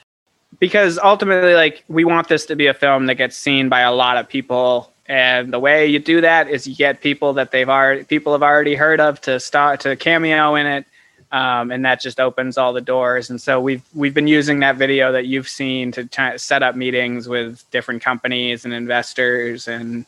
[0.59, 3.91] Because ultimately, like, we want this to be a film that gets seen by a
[3.91, 4.93] lot of people.
[5.07, 8.41] And the way you do that is you get people that they've already people have
[8.43, 10.86] already heard of to start to cameo in it.
[11.32, 13.30] Um, and that just opens all the doors.
[13.30, 16.76] And so we've we've been using that video that you've seen to t- set up
[16.76, 20.05] meetings with different companies and investors and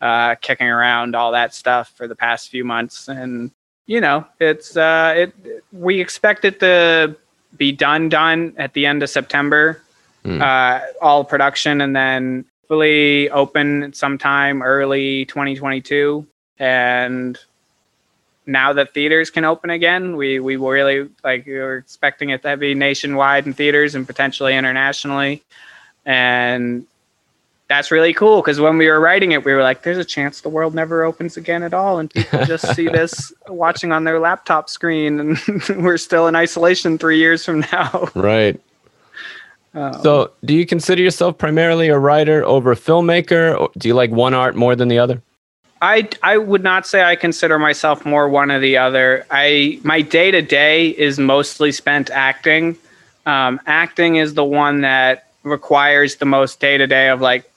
[0.00, 3.50] uh, kicking around all that stuff for the past few months, and
[3.86, 5.62] you know, it's uh, it.
[5.72, 7.16] We expect it to
[7.56, 9.82] be done done at the end of September,
[10.24, 10.40] mm.
[10.40, 16.26] uh, all production, and then fully open sometime early 2022.
[16.58, 17.38] And
[18.46, 22.56] now that theaters can open again, we we really like we were expecting it to
[22.56, 25.42] be nationwide in theaters and potentially internationally.
[26.04, 26.86] And
[27.68, 30.40] that's really cool because when we were writing it, we were like, "There's a chance
[30.40, 34.18] the world never opens again at all, and people just see this watching on their
[34.18, 35.38] laptop screen, and
[35.76, 38.58] we're still in isolation three years from now." Right.
[39.74, 43.94] Um, so, do you consider yourself primarily a writer over a filmmaker, or do you
[43.94, 45.22] like one art more than the other?
[45.82, 49.26] I I would not say I consider myself more one or the other.
[49.30, 52.78] I my day to day is mostly spent acting.
[53.26, 57.48] Um, acting is the one that requires the most day to day of like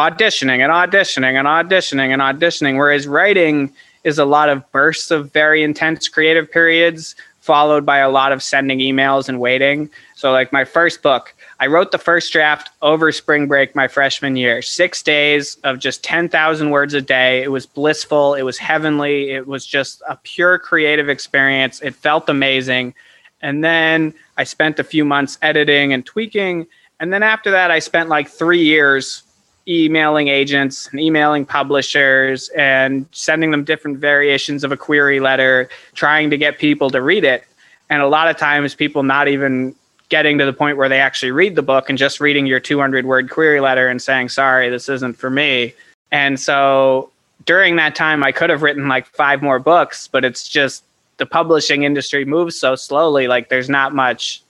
[0.00, 2.76] auditioning and auditioning and auditioning and auditioning.
[2.78, 3.72] Whereas writing
[4.04, 8.42] is a lot of bursts of very intense creative periods, followed by a lot of
[8.42, 9.90] sending emails and waiting.
[10.14, 14.36] So, like my first book, I wrote the first draft over spring break my freshman
[14.36, 17.42] year, six days of just 10,000 words a day.
[17.42, 18.34] It was blissful.
[18.34, 19.30] It was heavenly.
[19.30, 21.80] It was just a pure creative experience.
[21.82, 22.94] It felt amazing.
[23.42, 26.66] And then I spent a few months editing and tweaking.
[26.98, 29.22] And then after that, I spent like three years
[29.70, 36.28] emailing agents and emailing publishers and sending them different variations of a query letter, trying
[36.30, 37.44] to get people to read it.
[37.88, 39.74] And a lot of times, people not even
[40.08, 43.06] getting to the point where they actually read the book and just reading your 200
[43.06, 45.72] word query letter and saying, sorry, this isn't for me.
[46.10, 47.10] And so
[47.46, 50.82] during that time, I could have written like five more books, but it's just
[51.18, 53.28] the publishing industry moves so slowly.
[53.28, 54.42] Like there's not much,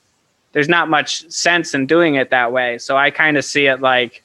[0.52, 2.78] there's not much sense in doing it that way.
[2.78, 4.22] So I kind of see it like,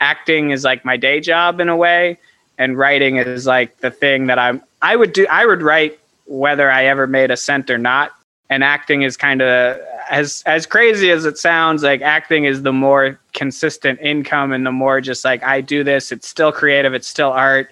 [0.00, 2.18] acting is like my day job in a way
[2.58, 6.70] and writing is like the thing that I'm I would do I would write whether
[6.70, 8.12] I ever made a cent or not.
[8.50, 9.78] And acting is kind of
[10.10, 14.72] as as crazy as it sounds like acting is the more consistent income and the
[14.72, 17.70] more just like I do this it's still creative it's still art.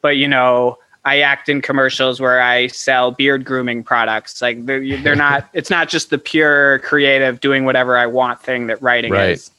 [0.00, 4.40] But you know I act in commercials where I sell beard grooming products.
[4.40, 8.66] Like they're, they're not it's not just the pure creative doing whatever I want thing
[8.68, 9.30] that writing right.
[9.30, 9.50] is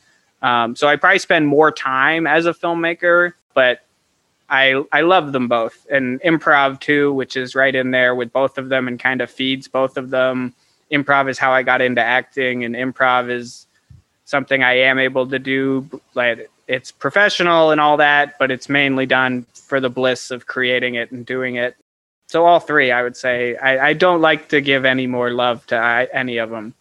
[0.45, 3.79] um, so I probably spend more time as a filmmaker, but
[4.47, 8.59] I I love them both, and improv too, which is right in there with both
[8.59, 10.53] of them and kind of feeds both of them.
[10.91, 13.65] Improv is how I got into acting, and improv is
[14.25, 15.89] something I am able to do.
[16.13, 20.93] Like it's professional and all that, but it's mainly done for the bliss of creating
[20.93, 21.75] it and doing it.
[22.27, 25.65] So all three, I would say, I, I don't like to give any more love
[25.67, 26.75] to I, any of them.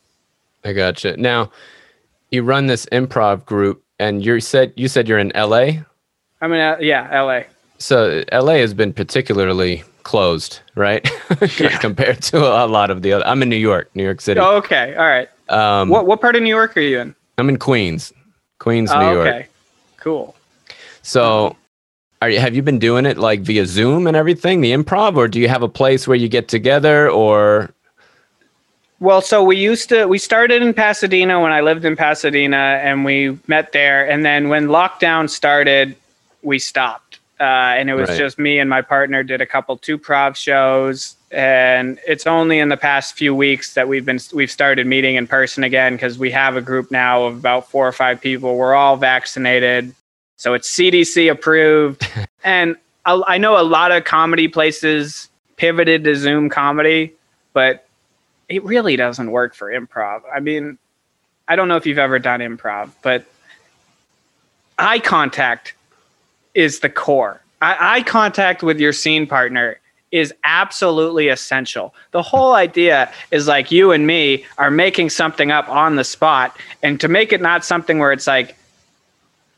[0.64, 1.16] I gotcha.
[1.16, 1.50] Now,
[2.35, 5.85] you run this improv group, and you said you said you're in LA.
[6.41, 7.43] I'm in uh, yeah, LA.
[7.78, 11.09] So LA has been particularly closed, right?
[11.59, 11.78] yeah.
[11.78, 13.26] Compared to a lot of the other.
[13.26, 14.41] I'm in New York, New York City.
[14.41, 15.28] Oh, okay, all right.
[15.49, 17.14] Um, what what part of New York are you in?
[17.39, 18.12] I'm in Queens,
[18.59, 19.28] Queens, oh, New York.
[19.28, 19.47] Okay,
[19.99, 20.37] cool.
[21.03, 21.57] So,
[22.22, 25.28] are you, have you been doing it like via Zoom and everything, the improv, or
[25.28, 27.70] do you have a place where you get together, or
[29.05, 33.05] well, so we used to we started in Pasadena when I lived in Pasadena, and
[33.05, 34.09] we met there.
[34.09, 35.94] And then when lockdown started,
[36.42, 38.18] we stopped, uh, and it was right.
[38.18, 41.16] just me and my partner did a couple two prov shows.
[41.30, 45.26] And it's only in the past few weeks that we've been we've started meeting in
[45.26, 48.57] person again because we have a group now of about four or five people.
[48.57, 49.94] We're all vaccinated,
[50.36, 52.09] so it's CDC approved.
[52.42, 57.12] and I, I know a lot of comedy places pivoted to Zoom comedy,
[57.52, 57.84] but
[58.55, 60.22] it really doesn't work for improv.
[60.32, 60.78] I mean,
[61.48, 63.26] I don't know if you've ever done improv, but
[64.78, 65.74] eye contact
[66.55, 67.40] is the core.
[67.61, 69.78] Eye contact with your scene partner
[70.12, 71.94] is absolutely essential.
[72.12, 76.57] The whole idea is like you and me are making something up on the spot,
[76.82, 78.57] and to make it not something where it's like,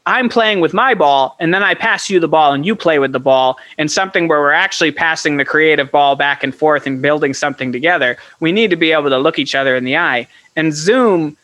[0.07, 3.01] I'm playing with my ball and then I pass you the ball and you play
[3.01, 6.87] with the ball and something where we're actually passing the creative ball back and forth
[6.87, 8.17] and building something together.
[8.39, 10.29] We need to be able to look each other in the eye.
[10.55, 11.37] And Zoom,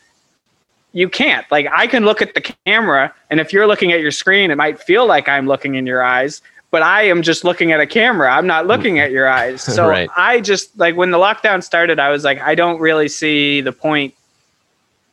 [0.93, 1.45] you can't.
[1.51, 4.55] Like I can look at the camera and if you're looking at your screen, it
[4.55, 6.41] might feel like I'm looking in your eyes,
[6.71, 8.33] but I am just looking at a camera.
[8.33, 9.61] I'm not looking at your eyes.
[9.73, 10.09] So right.
[10.15, 13.73] I just like when the lockdown started, I was like, I don't really see the
[13.73, 14.13] point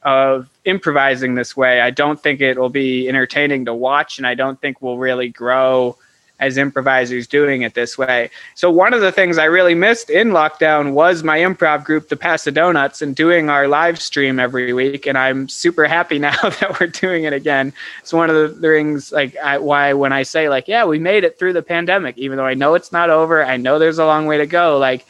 [0.03, 1.80] of improvising this way.
[1.80, 5.28] I don't think it will be entertaining to watch, and I don't think we'll really
[5.28, 5.96] grow
[6.40, 8.30] as improvisers doing it this way.
[8.55, 12.16] So one of the things I really missed in lockdown was my improv group, the
[12.16, 15.07] Pasadonuts, and doing our live stream every week.
[15.07, 17.72] And I'm super happy now that we're doing it again.
[18.01, 21.24] It's one of the things like I, why when I say like, yeah, we made
[21.24, 24.07] it through the pandemic, even though I know it's not over, I know there's a
[24.07, 24.78] long way to go.
[24.78, 25.05] Like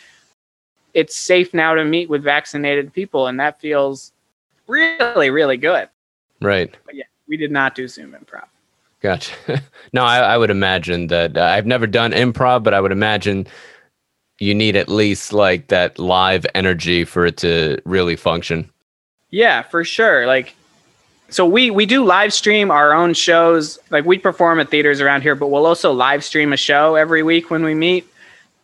[0.95, 4.11] it's safe now to meet with vaccinated people, and that feels
[4.71, 5.89] really, really good.
[6.41, 6.75] Right.
[6.87, 8.47] But yeah, we did not do Zoom improv.
[9.01, 9.33] Gotcha.
[9.93, 13.47] no, I, I, would imagine that uh, I've never done improv, but I would imagine
[14.39, 18.71] you need at least like that live energy for it to really function.
[19.31, 20.27] Yeah, for sure.
[20.27, 20.55] Like,
[21.29, 23.79] so we we do live stream our own shows.
[23.91, 27.23] Like we perform at theaters around here, but we'll also live stream a show every
[27.23, 28.07] week when we meet.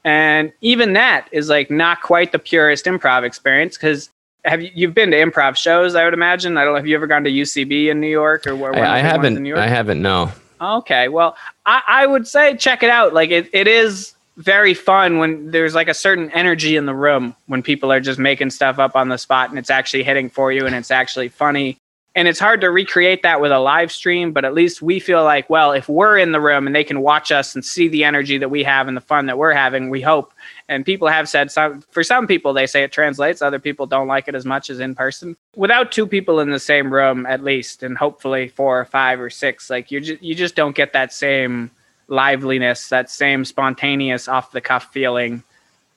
[0.05, 4.11] And even that is like not quite the purest improv experience because
[4.47, 5.95] have you you've been to improv shows?
[5.95, 6.57] I would imagine.
[6.57, 6.77] I don't know.
[6.77, 8.75] Have you ever gone to UCB in New York or where?
[8.75, 9.47] I, I haven't.
[9.53, 10.01] I haven't.
[10.01, 10.33] No.
[10.61, 11.09] Okay.
[11.09, 11.37] Well,
[11.67, 13.13] I, I would say check it out.
[13.13, 17.35] Like it, it is very fun when there's like a certain energy in the room
[17.47, 20.53] when people are just making stuff up on the spot and it's actually hitting for
[20.53, 21.79] you and it's actually funny.
[22.15, 25.23] And it's hard to recreate that with a live stream, but at least we feel
[25.23, 28.05] like, well, if we're in the room and they can watch us and see the
[28.05, 30.33] energy that we have and the fun that we're having, we hope
[30.69, 34.09] and people have said some for some people they say it translates, other people don't
[34.09, 35.37] like it as much as in person.
[35.55, 39.31] Without two people in the same room at least, and hopefully four or five or
[39.31, 41.71] six, like you just you just don't get that same
[42.09, 45.43] liveliness, that same spontaneous off the cuff feeling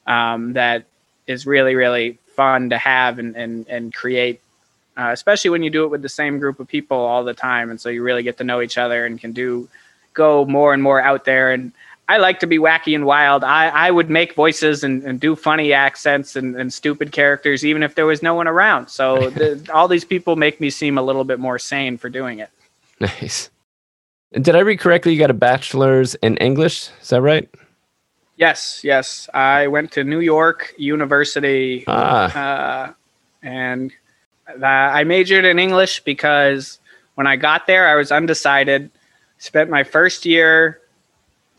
[0.07, 0.85] um, that
[1.27, 4.41] is really really fun to have and and and create.
[4.97, 7.69] Uh, especially when you do it with the same group of people all the time,
[7.69, 9.67] and so you really get to know each other and can do
[10.13, 11.71] go more and more out there and
[12.09, 13.43] I like to be wacky and wild.
[13.43, 17.83] I, I would make voices and, and do funny accents and, and stupid characters, even
[17.83, 18.89] if there was no one around.
[18.89, 22.39] So the, all these people make me seem a little bit more sane for doing
[22.39, 22.49] it.
[22.99, 23.51] Nice.
[24.33, 25.13] Did I read correctly?
[25.13, 26.89] You got a bachelor's in English.
[26.99, 27.47] Is that right?
[28.37, 29.29] Yes, yes.
[29.31, 32.87] I went to New York University, ah.
[32.87, 32.93] uh,
[33.43, 33.93] and
[34.63, 36.79] I majored in English because
[37.13, 38.89] when I got there, I was undecided.
[39.37, 40.81] Spent my first year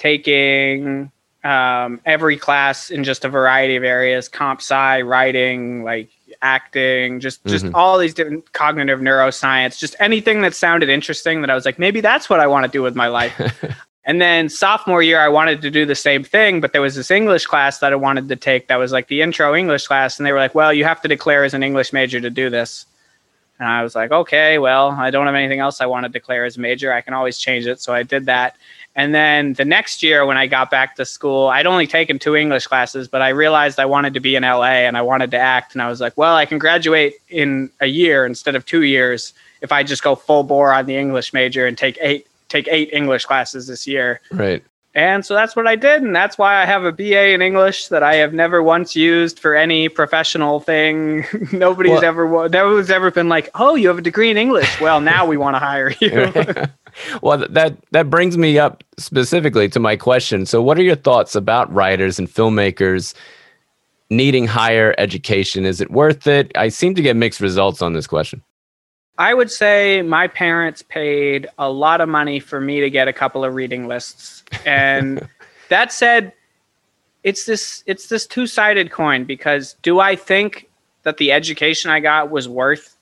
[0.01, 1.13] taking
[1.45, 6.11] um, every class in just a variety of areas comp sci writing like
[6.43, 7.75] acting just just mm-hmm.
[7.75, 12.01] all these different cognitive neuroscience just anything that sounded interesting that i was like maybe
[12.01, 13.63] that's what i want to do with my life
[14.05, 17.11] and then sophomore year i wanted to do the same thing but there was this
[17.11, 20.27] english class that i wanted to take that was like the intro english class and
[20.27, 22.87] they were like well you have to declare as an english major to do this
[23.61, 26.47] And I was like, okay, well, I don't have anything else I want to declare
[26.47, 26.93] as major.
[26.93, 27.81] I can always change it.
[27.81, 28.57] So I did that.
[28.97, 32.35] And then the next year, when I got back to school, I'd only taken two
[32.35, 35.39] English classes, but I realized I wanted to be in LA and I wanted to
[35.39, 35.75] act.
[35.75, 39.35] And I was like, well, I can graduate in a year instead of two years
[39.61, 42.89] if I just go full bore on the English major and take eight take eight
[42.93, 44.21] English classes this year.
[44.33, 44.65] Right.
[44.95, 46.03] And so that's what I did.
[46.03, 49.39] And that's why I have a BA in English that I have never once used
[49.39, 51.25] for any professional thing.
[51.53, 54.81] Nobody's well, ever, nobody's ever been like, oh, you have a degree in English.
[54.81, 56.33] Well, now we want to hire you.
[57.23, 60.45] well, that, that brings me up specifically to my question.
[60.45, 63.15] So, what are your thoughts about writers and filmmakers
[64.11, 65.67] needing higher education?
[65.67, 66.51] Is it worth it?
[66.57, 68.43] I seem to get mixed results on this question.
[69.21, 73.13] I would say my parents paid a lot of money for me to get a
[73.13, 74.43] couple of reading lists.
[74.65, 75.29] And
[75.69, 76.33] that said,
[77.23, 80.71] it's this it's this two-sided coin because do I think
[81.03, 82.97] that the education I got was worth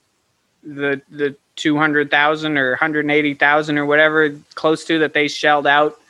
[0.64, 6.00] the the 200,000 or 180,000 or whatever close to that they shelled out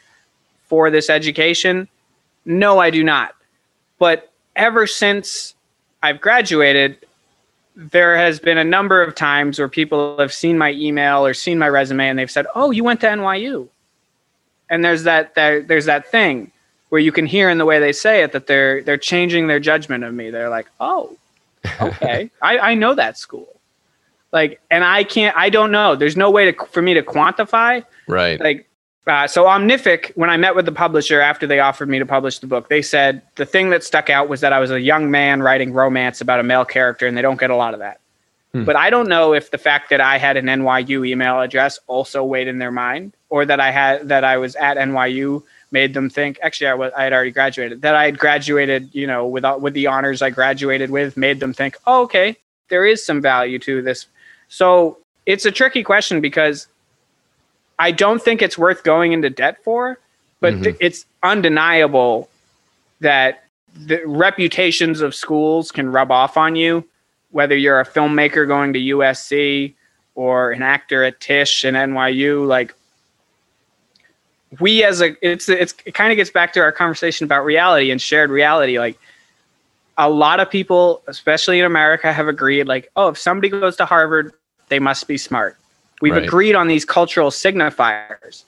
[0.69, 1.87] for this education?
[2.47, 3.35] No, I do not.
[3.99, 5.55] But ever since
[6.03, 6.97] I've graduated,
[7.79, 11.61] there has been a number of times where people have seen my email or seen
[11.61, 13.69] my resume and they've said, "Oh, you went to NYU."
[14.69, 16.51] And there's that, that there's that thing
[16.89, 19.61] where you can hear in the way they say it that they're they're changing their
[19.61, 20.31] judgment of me.
[20.31, 21.17] They're like, "Oh,
[21.81, 23.49] okay, I, I know that school."
[24.33, 25.95] Like, and I can't, I don't know.
[25.95, 27.85] There's no way to for me to quantify.
[28.09, 28.41] Right.
[28.41, 28.68] Like,
[29.11, 32.39] uh, so Omnific, when I met with the publisher after they offered me to publish
[32.39, 35.11] the book, they said the thing that stuck out was that I was a young
[35.11, 38.01] man writing romance about a male character, and they don't get a lot of that.
[38.53, 38.65] Hmm.
[38.65, 42.25] But I don't know if the fact that I had an NYU email address also
[42.25, 46.09] weighed in their mind, or that I had that I was at NYU made them
[46.09, 46.39] think.
[46.43, 47.83] Actually, I was I had already graduated.
[47.83, 51.53] That I had graduated, you know, with with the honors I graduated with, made them
[51.53, 52.37] think, oh, okay,
[52.69, 54.07] there is some value to this.
[54.49, 56.69] So it's a tricky question because
[57.79, 59.99] I don't think it's worth going into debt for,
[60.41, 60.63] but mm-hmm.
[60.65, 62.29] th- it's undeniable
[63.01, 66.85] that the reputations of schools can rub off on you,
[67.31, 69.75] whether you're a filmmaker going to USC
[70.15, 72.47] or an actor at Tisch and NYU.
[72.47, 72.75] Like
[74.59, 77.91] we as a, it's it's it kind of gets back to our conversation about reality
[77.91, 78.79] and shared reality.
[78.79, 78.99] Like
[79.97, 83.85] a lot of people, especially in America, have agreed like, oh, if somebody goes to
[83.85, 84.33] Harvard,
[84.69, 85.57] they must be smart.
[86.01, 86.25] We've right.
[86.25, 88.45] agreed on these cultural signifiers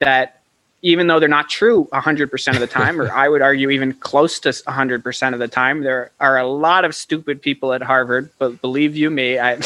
[0.00, 0.42] that
[0.82, 4.40] even though they're not true 100% of the time, or I would argue even close
[4.40, 8.30] to 100% of the time, there are a lot of stupid people at Harvard.
[8.38, 9.60] But believe you me, I,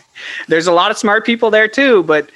[0.48, 2.02] there's a lot of smart people there too.
[2.02, 2.30] But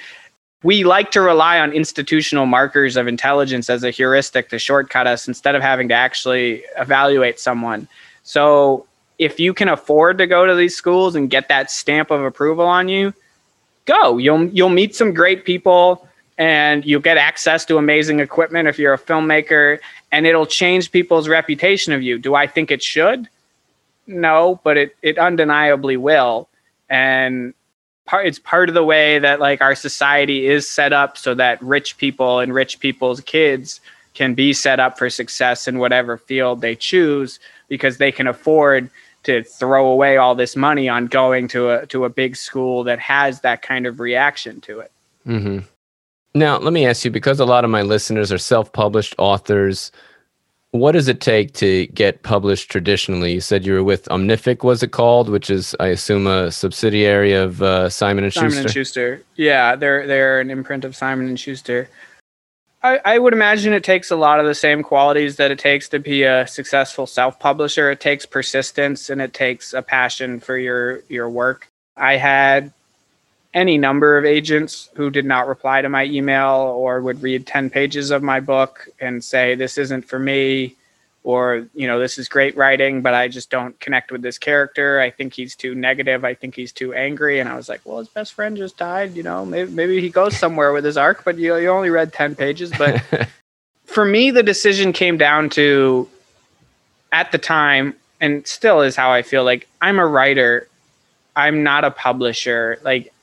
[0.63, 5.27] we like to rely on institutional markers of intelligence as a heuristic to shortcut us
[5.27, 7.87] instead of having to actually evaluate someone.
[8.23, 8.85] So
[9.17, 12.65] if you can afford to go to these schools and get that stamp of approval
[12.65, 13.13] on you,
[13.87, 14.17] go.
[14.17, 16.07] You'll you'll meet some great people
[16.37, 19.79] and you'll get access to amazing equipment if you're a filmmaker
[20.11, 22.19] and it'll change people's reputation of you.
[22.19, 23.27] Do I think it should?
[24.05, 26.47] No, but it it undeniably will.
[26.89, 27.53] And
[28.05, 31.61] part it's part of the way that like our society is set up so that
[31.61, 33.81] rich people and rich people's kids
[34.13, 38.89] can be set up for success in whatever field they choose because they can afford
[39.27, 42.99] to throw away all this money on going to a to a big school that
[42.99, 44.91] has that kind of reaction to it.
[45.27, 45.59] Mm-hmm.
[46.33, 49.91] Now, let me ask you, because a lot of my listeners are self-published authors,
[50.71, 53.33] what does it take to get published traditionally?
[53.33, 57.33] You said you were with Omnific, was it called, which is, I assume, a subsidiary
[57.33, 58.49] of uh, Simon and Schuster.
[58.49, 61.89] Simon and Schuster, yeah, they're they're an imprint of Simon and Schuster.
[62.87, 65.89] I, I would imagine it takes a lot of the same qualities that it takes
[65.89, 67.91] to be a successful self-publisher.
[67.91, 71.67] It takes persistence and it takes a passion for your your work.
[71.97, 72.71] I had
[73.53, 77.69] any number of agents who did not reply to my email or would read 10
[77.69, 80.75] pages of my book and say this isn't for me
[81.27, 85.01] or you know this is great writing but i just don't connect with this character.
[85.01, 86.23] I think he's too negative.
[86.23, 87.41] I think he's too angry.
[87.41, 90.09] And i was like well his best friend just died you know maybe, maybe he
[90.09, 92.71] goes somewhere with his arc but you, you only read 10 pages.
[92.77, 93.03] But
[93.85, 96.07] for me the decision came down to
[97.11, 100.69] at the time and still is how i feel like i'm a writer.
[101.35, 102.79] I'm not a publisher.
[102.83, 103.13] Like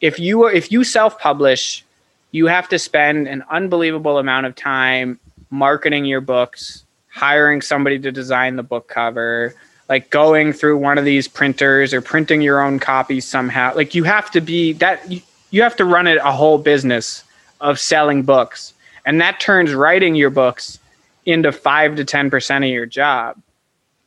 [0.00, 1.84] if you if you self-publish
[2.30, 5.18] you have to spend an unbelievable amount of time
[5.50, 9.54] marketing your books hiring somebody to design the book cover,
[9.88, 13.74] like going through one of these printers or printing your own copies somehow.
[13.74, 15.04] Like you have to be that
[15.50, 17.24] you have to run it a whole business
[17.60, 18.72] of selling books.
[19.04, 20.78] And that turns writing your books
[21.26, 23.36] into 5 to 10% of your job.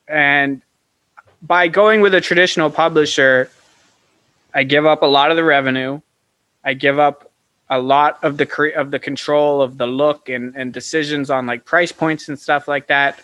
[0.08, 0.62] And
[1.41, 3.49] by going with a traditional publisher,
[4.54, 5.99] I give up a lot of the revenue.
[6.64, 7.32] I give up
[7.74, 11.45] a lot of the cre- of the control of the look and, and decisions on
[11.45, 13.19] like price points and stuff like that.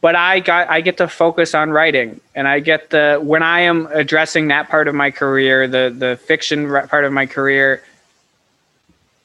[0.00, 3.60] But I got I get to focus on writing, and I get the when I
[3.60, 7.82] am addressing that part of my career, the the fiction part of my career.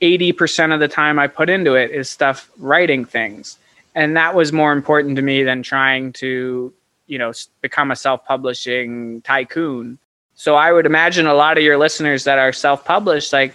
[0.01, 3.57] Eighty percent of the time I put into it is stuff writing things,
[3.95, 6.73] and that was more important to me than trying to
[7.07, 9.99] you know become a self-publishing tycoon
[10.35, 13.53] so I would imagine a lot of your listeners that are self-published, like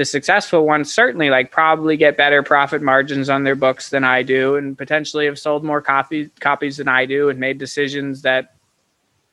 [0.00, 4.22] the successful ones, certainly like probably get better profit margins on their books than I
[4.22, 8.54] do, and potentially have sold more copies copies than I do, and made decisions that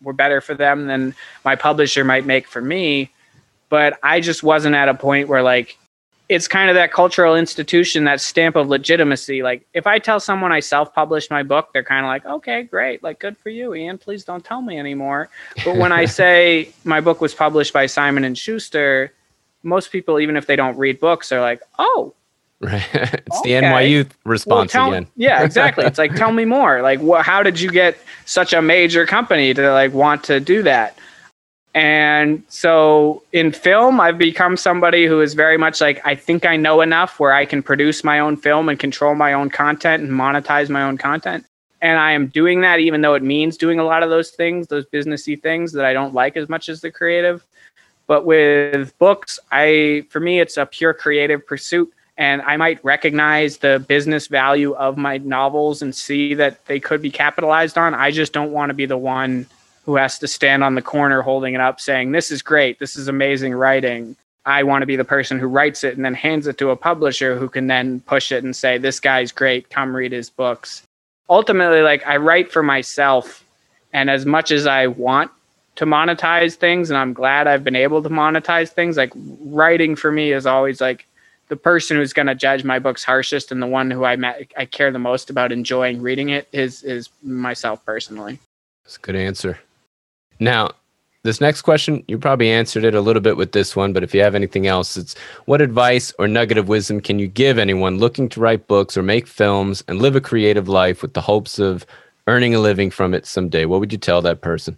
[0.01, 1.15] were better for them than
[1.45, 3.09] my publisher might make for me.
[3.69, 5.77] But I just wasn't at a point where like
[6.27, 9.43] it's kind of that cultural institution, that stamp of legitimacy.
[9.43, 13.01] Like if I tell someone I self-published my book, they're kind of like, okay, great,
[13.03, 13.97] like good for you, Ian.
[13.97, 15.29] Please don't tell me anymore.
[15.63, 19.13] But when I say my book was published by Simon and Schuster,
[19.67, 22.13] most people, even if they don't read books, are like, oh.
[22.59, 22.83] Right.
[22.93, 23.59] it's okay.
[23.59, 25.07] the NYU response well, tell, again.
[25.15, 25.85] yeah, exactly.
[25.85, 26.81] It's like, tell me more.
[26.81, 30.63] Like, wh- how did you get such a major company to like want to do
[30.63, 30.97] that?
[31.75, 36.55] And so in film, I've become somebody who is very much like, I think I
[36.55, 40.11] know enough where I can produce my own film and control my own content and
[40.11, 41.45] monetize my own content.
[41.79, 44.67] And I am doing that, even though it means doing a lot of those things,
[44.67, 47.45] those businessy things that I don't like as much as the creative.
[48.07, 51.93] But with books, I, for me, it's a pure creative pursuit.
[52.17, 57.01] And I might recognize the business value of my novels and see that they could
[57.01, 57.93] be capitalized on.
[57.93, 59.45] I just don't want to be the one
[59.85, 62.79] who has to stand on the corner holding it up saying, This is great.
[62.79, 64.15] This is amazing writing.
[64.45, 66.75] I want to be the person who writes it and then hands it to a
[66.75, 69.69] publisher who can then push it and say, This guy's great.
[69.69, 70.83] Come read his books.
[71.29, 73.43] Ultimately, like I write for myself.
[73.93, 75.31] And as much as I want
[75.77, 80.11] to monetize things, and I'm glad I've been able to monetize things, like writing for
[80.11, 81.07] me is always like
[81.49, 84.51] the person who's going to judge my books harshest and the one who I, met,
[84.57, 88.39] I care the most about enjoying reading it is, is myself personally.
[88.83, 89.59] That's a good answer.
[90.39, 90.71] Now,
[91.21, 94.15] this next question, you probably answered it a little bit with this one, but if
[94.15, 95.15] you have anything else, it's
[95.45, 99.03] what advice or nugget of wisdom can you give anyone looking to write books or
[99.03, 101.85] make films and live a creative life with the hopes of
[102.25, 103.65] earning a living from it someday?
[103.65, 104.77] What would you tell that person?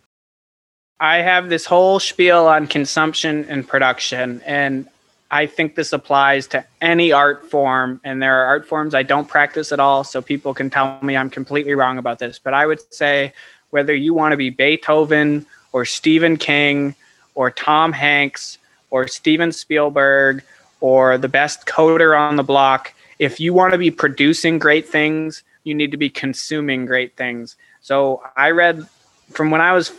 [0.99, 4.87] I have this whole spiel on consumption and production, and
[5.31, 8.01] I think this applies to any art form.
[8.03, 11.15] And there are art forms I don't practice at all, so people can tell me
[11.15, 12.39] I'm completely wrong about this.
[12.39, 13.33] But I would say
[13.69, 16.95] whether you want to be Beethoven or Stephen King
[17.35, 18.57] or Tom Hanks
[18.89, 20.43] or Steven Spielberg
[20.81, 25.43] or the best coder on the block, if you want to be producing great things,
[25.63, 27.55] you need to be consuming great things.
[27.81, 28.87] So I read
[29.31, 29.91] from when I was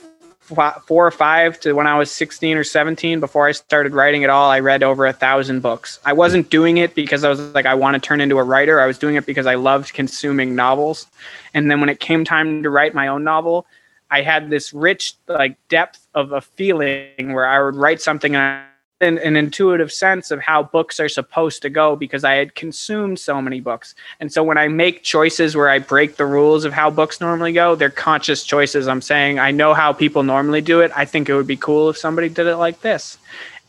[0.51, 4.31] four or five to when I was 16 or 17 before I started writing at
[4.31, 5.99] all, I read over a thousand books.
[6.05, 8.81] I wasn't doing it because I was like, I want to turn into a writer.
[8.81, 11.07] I was doing it because I loved consuming novels.
[11.55, 13.67] And then when it came time to write my own novel,
[14.11, 18.65] I had this rich like depth of a feeling where I would write something and
[19.01, 23.19] an, an, intuitive sense of how books are supposed to go because I had consumed
[23.19, 23.95] so many books.
[24.21, 27.53] And so when I make choices where I break the rules of how books normally
[27.53, 28.89] go, they're conscious choices.
[28.89, 30.93] I'm saying, I know how people normally do it.
[30.95, 33.17] I think it would be cool if somebody did it like this.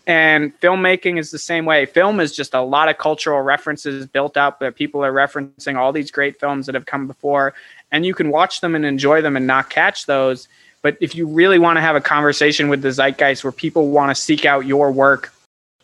[0.08, 1.86] And filmmaking is the same way.
[1.86, 5.94] Film is just a lot of cultural references built up that people are referencing all
[5.94, 7.54] these great films that have come before.
[7.92, 10.48] And you can watch them and enjoy them and not catch those
[10.82, 14.16] but if you really want to have a conversation with the zeitgeist where people want
[14.16, 15.34] to seek out your work,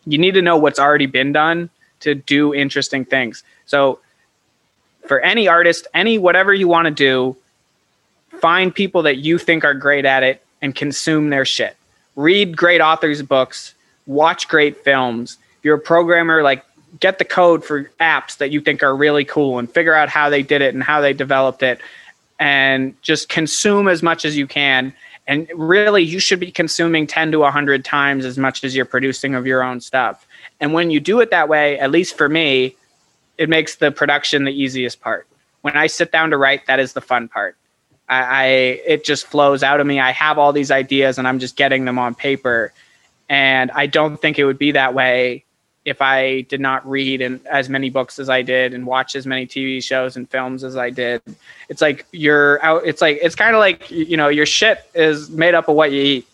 [0.06, 1.70] you need to know what's already been done
[2.00, 3.42] to do interesting things.
[3.66, 4.00] So
[5.06, 7.36] for any artist, any whatever you want to do,
[8.40, 11.76] find people that you think are great at it and consume their shit.
[12.16, 13.74] Read great authors' books,
[14.06, 15.38] watch great films.
[15.58, 16.64] If you're a programmer, like
[17.00, 20.30] get the code for apps that you think are really cool and figure out how
[20.30, 21.80] they did it and how they developed it
[22.38, 24.92] and just consume as much as you can.
[25.26, 29.34] And really, you should be consuming 10 to 100 times as much as you're producing
[29.34, 30.26] of your own stuff.
[30.60, 32.76] And when you do it that way, at least for me,
[33.36, 35.26] it makes the production the easiest part.
[35.62, 37.56] When I sit down to write, that is the fun part.
[38.08, 40.00] I, I it just flows out of me.
[40.00, 42.72] I have all these ideas and I'm just getting them on paper.
[43.28, 45.44] And I don't think it would be that way
[45.88, 49.26] if I did not read and as many books as I did and watch as
[49.26, 51.22] many TV shows and films as I did.
[51.68, 52.82] It's like you're out.
[52.84, 55.92] It's like it's kind of like you know your shit is made up of what
[55.92, 56.28] you eat.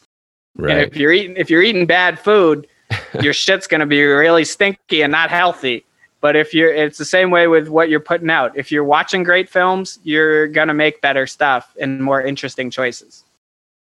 [0.56, 0.72] Right.
[0.72, 2.66] And if you're eating if you're eating bad food,
[3.22, 5.84] your shit's gonna be really stinky and not healthy.
[6.20, 8.56] But if you're, it's the same way with what you're putting out.
[8.56, 13.24] If you're watching great films, you're gonna make better stuff and more interesting choices.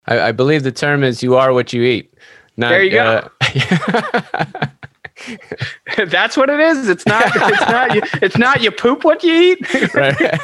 [0.06, 2.12] I, I believe the term is "you are what you eat."
[2.58, 3.30] Not, There you go.
[3.40, 4.66] uh,
[6.06, 6.88] That's what it is.
[6.88, 7.24] It's not.
[7.26, 7.94] It's not.
[7.94, 8.60] You, it's not.
[8.62, 9.74] You poop what you eat.
[9.94, 10.40] right.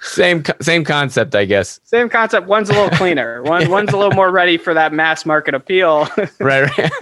[0.00, 1.80] same same concept, I guess.
[1.84, 2.46] Same concept.
[2.46, 3.42] One's a little cleaner.
[3.42, 6.08] One one's a little more ready for that mass market appeal,
[6.40, 6.70] Right.
[6.78, 6.92] right.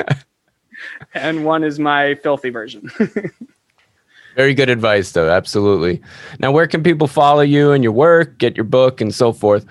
[1.14, 2.90] and one is my filthy version.
[4.36, 5.28] Very good advice, though.
[5.30, 6.00] Absolutely.
[6.38, 9.66] Now, where can people follow you and your work, get your book, and so forth?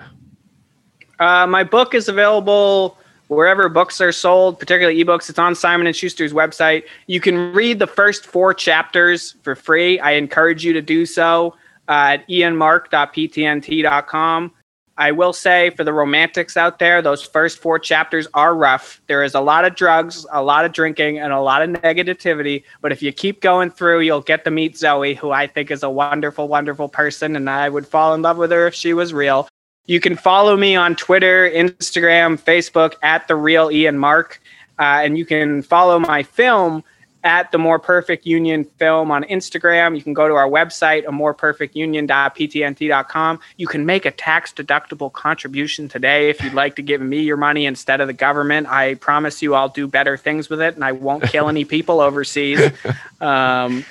[1.18, 2.96] Uh, my book is available
[3.34, 5.28] wherever books are sold, particularly ebooks.
[5.28, 6.84] It's on Simon and Schuster's website.
[7.06, 10.00] You can read the first four chapters for free.
[10.00, 11.54] I encourage you to do so
[11.88, 14.52] uh, at ianmark.ptnt.com.
[14.98, 19.00] I will say for the romantics out there, those first four chapters are rough.
[19.06, 22.64] There is a lot of drugs, a lot of drinking, and a lot of negativity.
[22.82, 25.82] But if you keep going through, you'll get to meet Zoe, who I think is
[25.82, 29.14] a wonderful, wonderful person, and I would fall in love with her if she was
[29.14, 29.48] real.
[29.86, 34.40] You can follow me on Twitter, Instagram, Facebook at the real Ian Mark,
[34.78, 36.84] uh, and you can follow my film
[37.24, 39.94] at the More Perfect Union Film on Instagram.
[39.96, 43.40] You can go to our website, a moreperfectunion.ptnt.com.
[43.56, 47.36] You can make a tax deductible contribution today if you'd like to give me your
[47.36, 48.68] money instead of the government.
[48.68, 52.00] I promise you, I'll do better things with it, and I won't kill any people
[52.00, 52.70] overseas.
[53.20, 53.84] Um,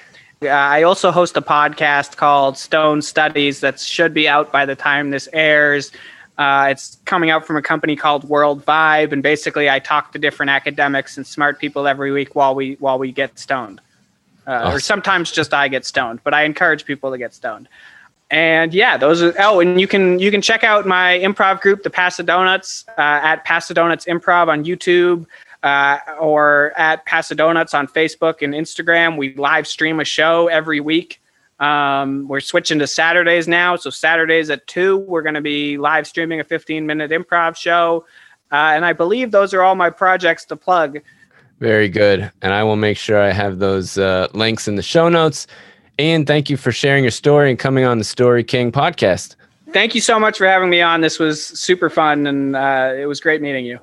[0.43, 5.11] I also host a podcast called Stoned Studies that should be out by the time
[5.11, 5.91] this airs.
[6.39, 10.19] Uh, it's coming out from a company called World Vibe, and basically, I talk to
[10.19, 13.81] different academics and smart people every week while we while we get stoned,
[14.47, 16.21] uh, or sometimes just I get stoned.
[16.23, 17.69] But I encourage people to get stoned.
[18.31, 19.35] And yeah, those are.
[19.37, 23.45] Oh, and you can you can check out my improv group, the Pasadonuts, uh, at
[23.45, 25.27] Pasadonuts Improv on YouTube
[25.63, 29.17] uh, or at Pasadonuts on Facebook and Instagram.
[29.17, 31.21] We live stream a show every week.
[31.59, 33.75] Um, we're switching to Saturdays now.
[33.75, 38.05] So Saturdays at two, we're going to be live streaming a 15 minute improv show.
[38.51, 40.99] Uh, and I believe those are all my projects to plug.
[41.59, 42.31] Very good.
[42.41, 45.45] And I will make sure I have those uh, links in the show notes.
[45.99, 49.35] Ian, thank you for sharing your story and coming on the Story King podcast.
[49.71, 51.01] Thank you so much for having me on.
[51.01, 53.79] This was super fun and uh, it was great meeting you.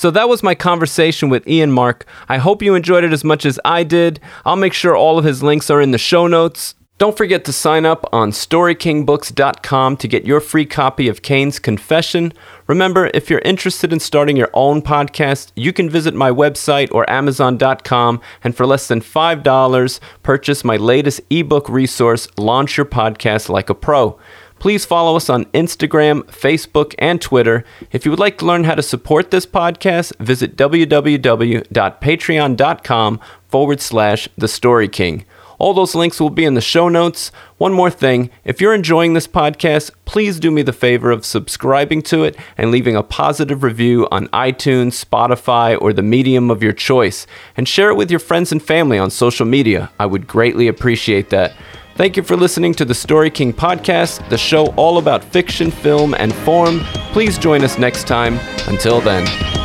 [0.00, 2.06] So that was my conversation with Ian Mark.
[2.26, 4.18] I hope you enjoyed it as much as I did.
[4.46, 6.74] I'll make sure all of his links are in the show notes.
[6.96, 12.32] Don't forget to sign up on StoryKingBooks.com to get your free copy of Cain's Confession.
[12.66, 17.08] Remember, if you're interested in starting your own podcast, you can visit my website or
[17.10, 23.68] Amazon.com and for less than $5, purchase my latest ebook resource, Launch Your Podcast Like
[23.68, 24.18] a Pro.
[24.60, 27.64] Please follow us on Instagram, Facebook, and Twitter.
[27.90, 34.28] If you would like to learn how to support this podcast, visit www.patreon.com forward slash
[34.36, 35.24] The Story King.
[35.58, 37.32] All those links will be in the show notes.
[37.58, 42.02] One more thing if you're enjoying this podcast, please do me the favor of subscribing
[42.02, 46.72] to it and leaving a positive review on iTunes, Spotify, or the medium of your
[46.72, 47.26] choice.
[47.56, 49.90] And share it with your friends and family on social media.
[49.98, 51.52] I would greatly appreciate that.
[52.00, 56.14] Thank you for listening to the Story King podcast, the show all about fiction, film,
[56.14, 56.80] and form.
[57.12, 58.40] Please join us next time.
[58.68, 59.59] Until then.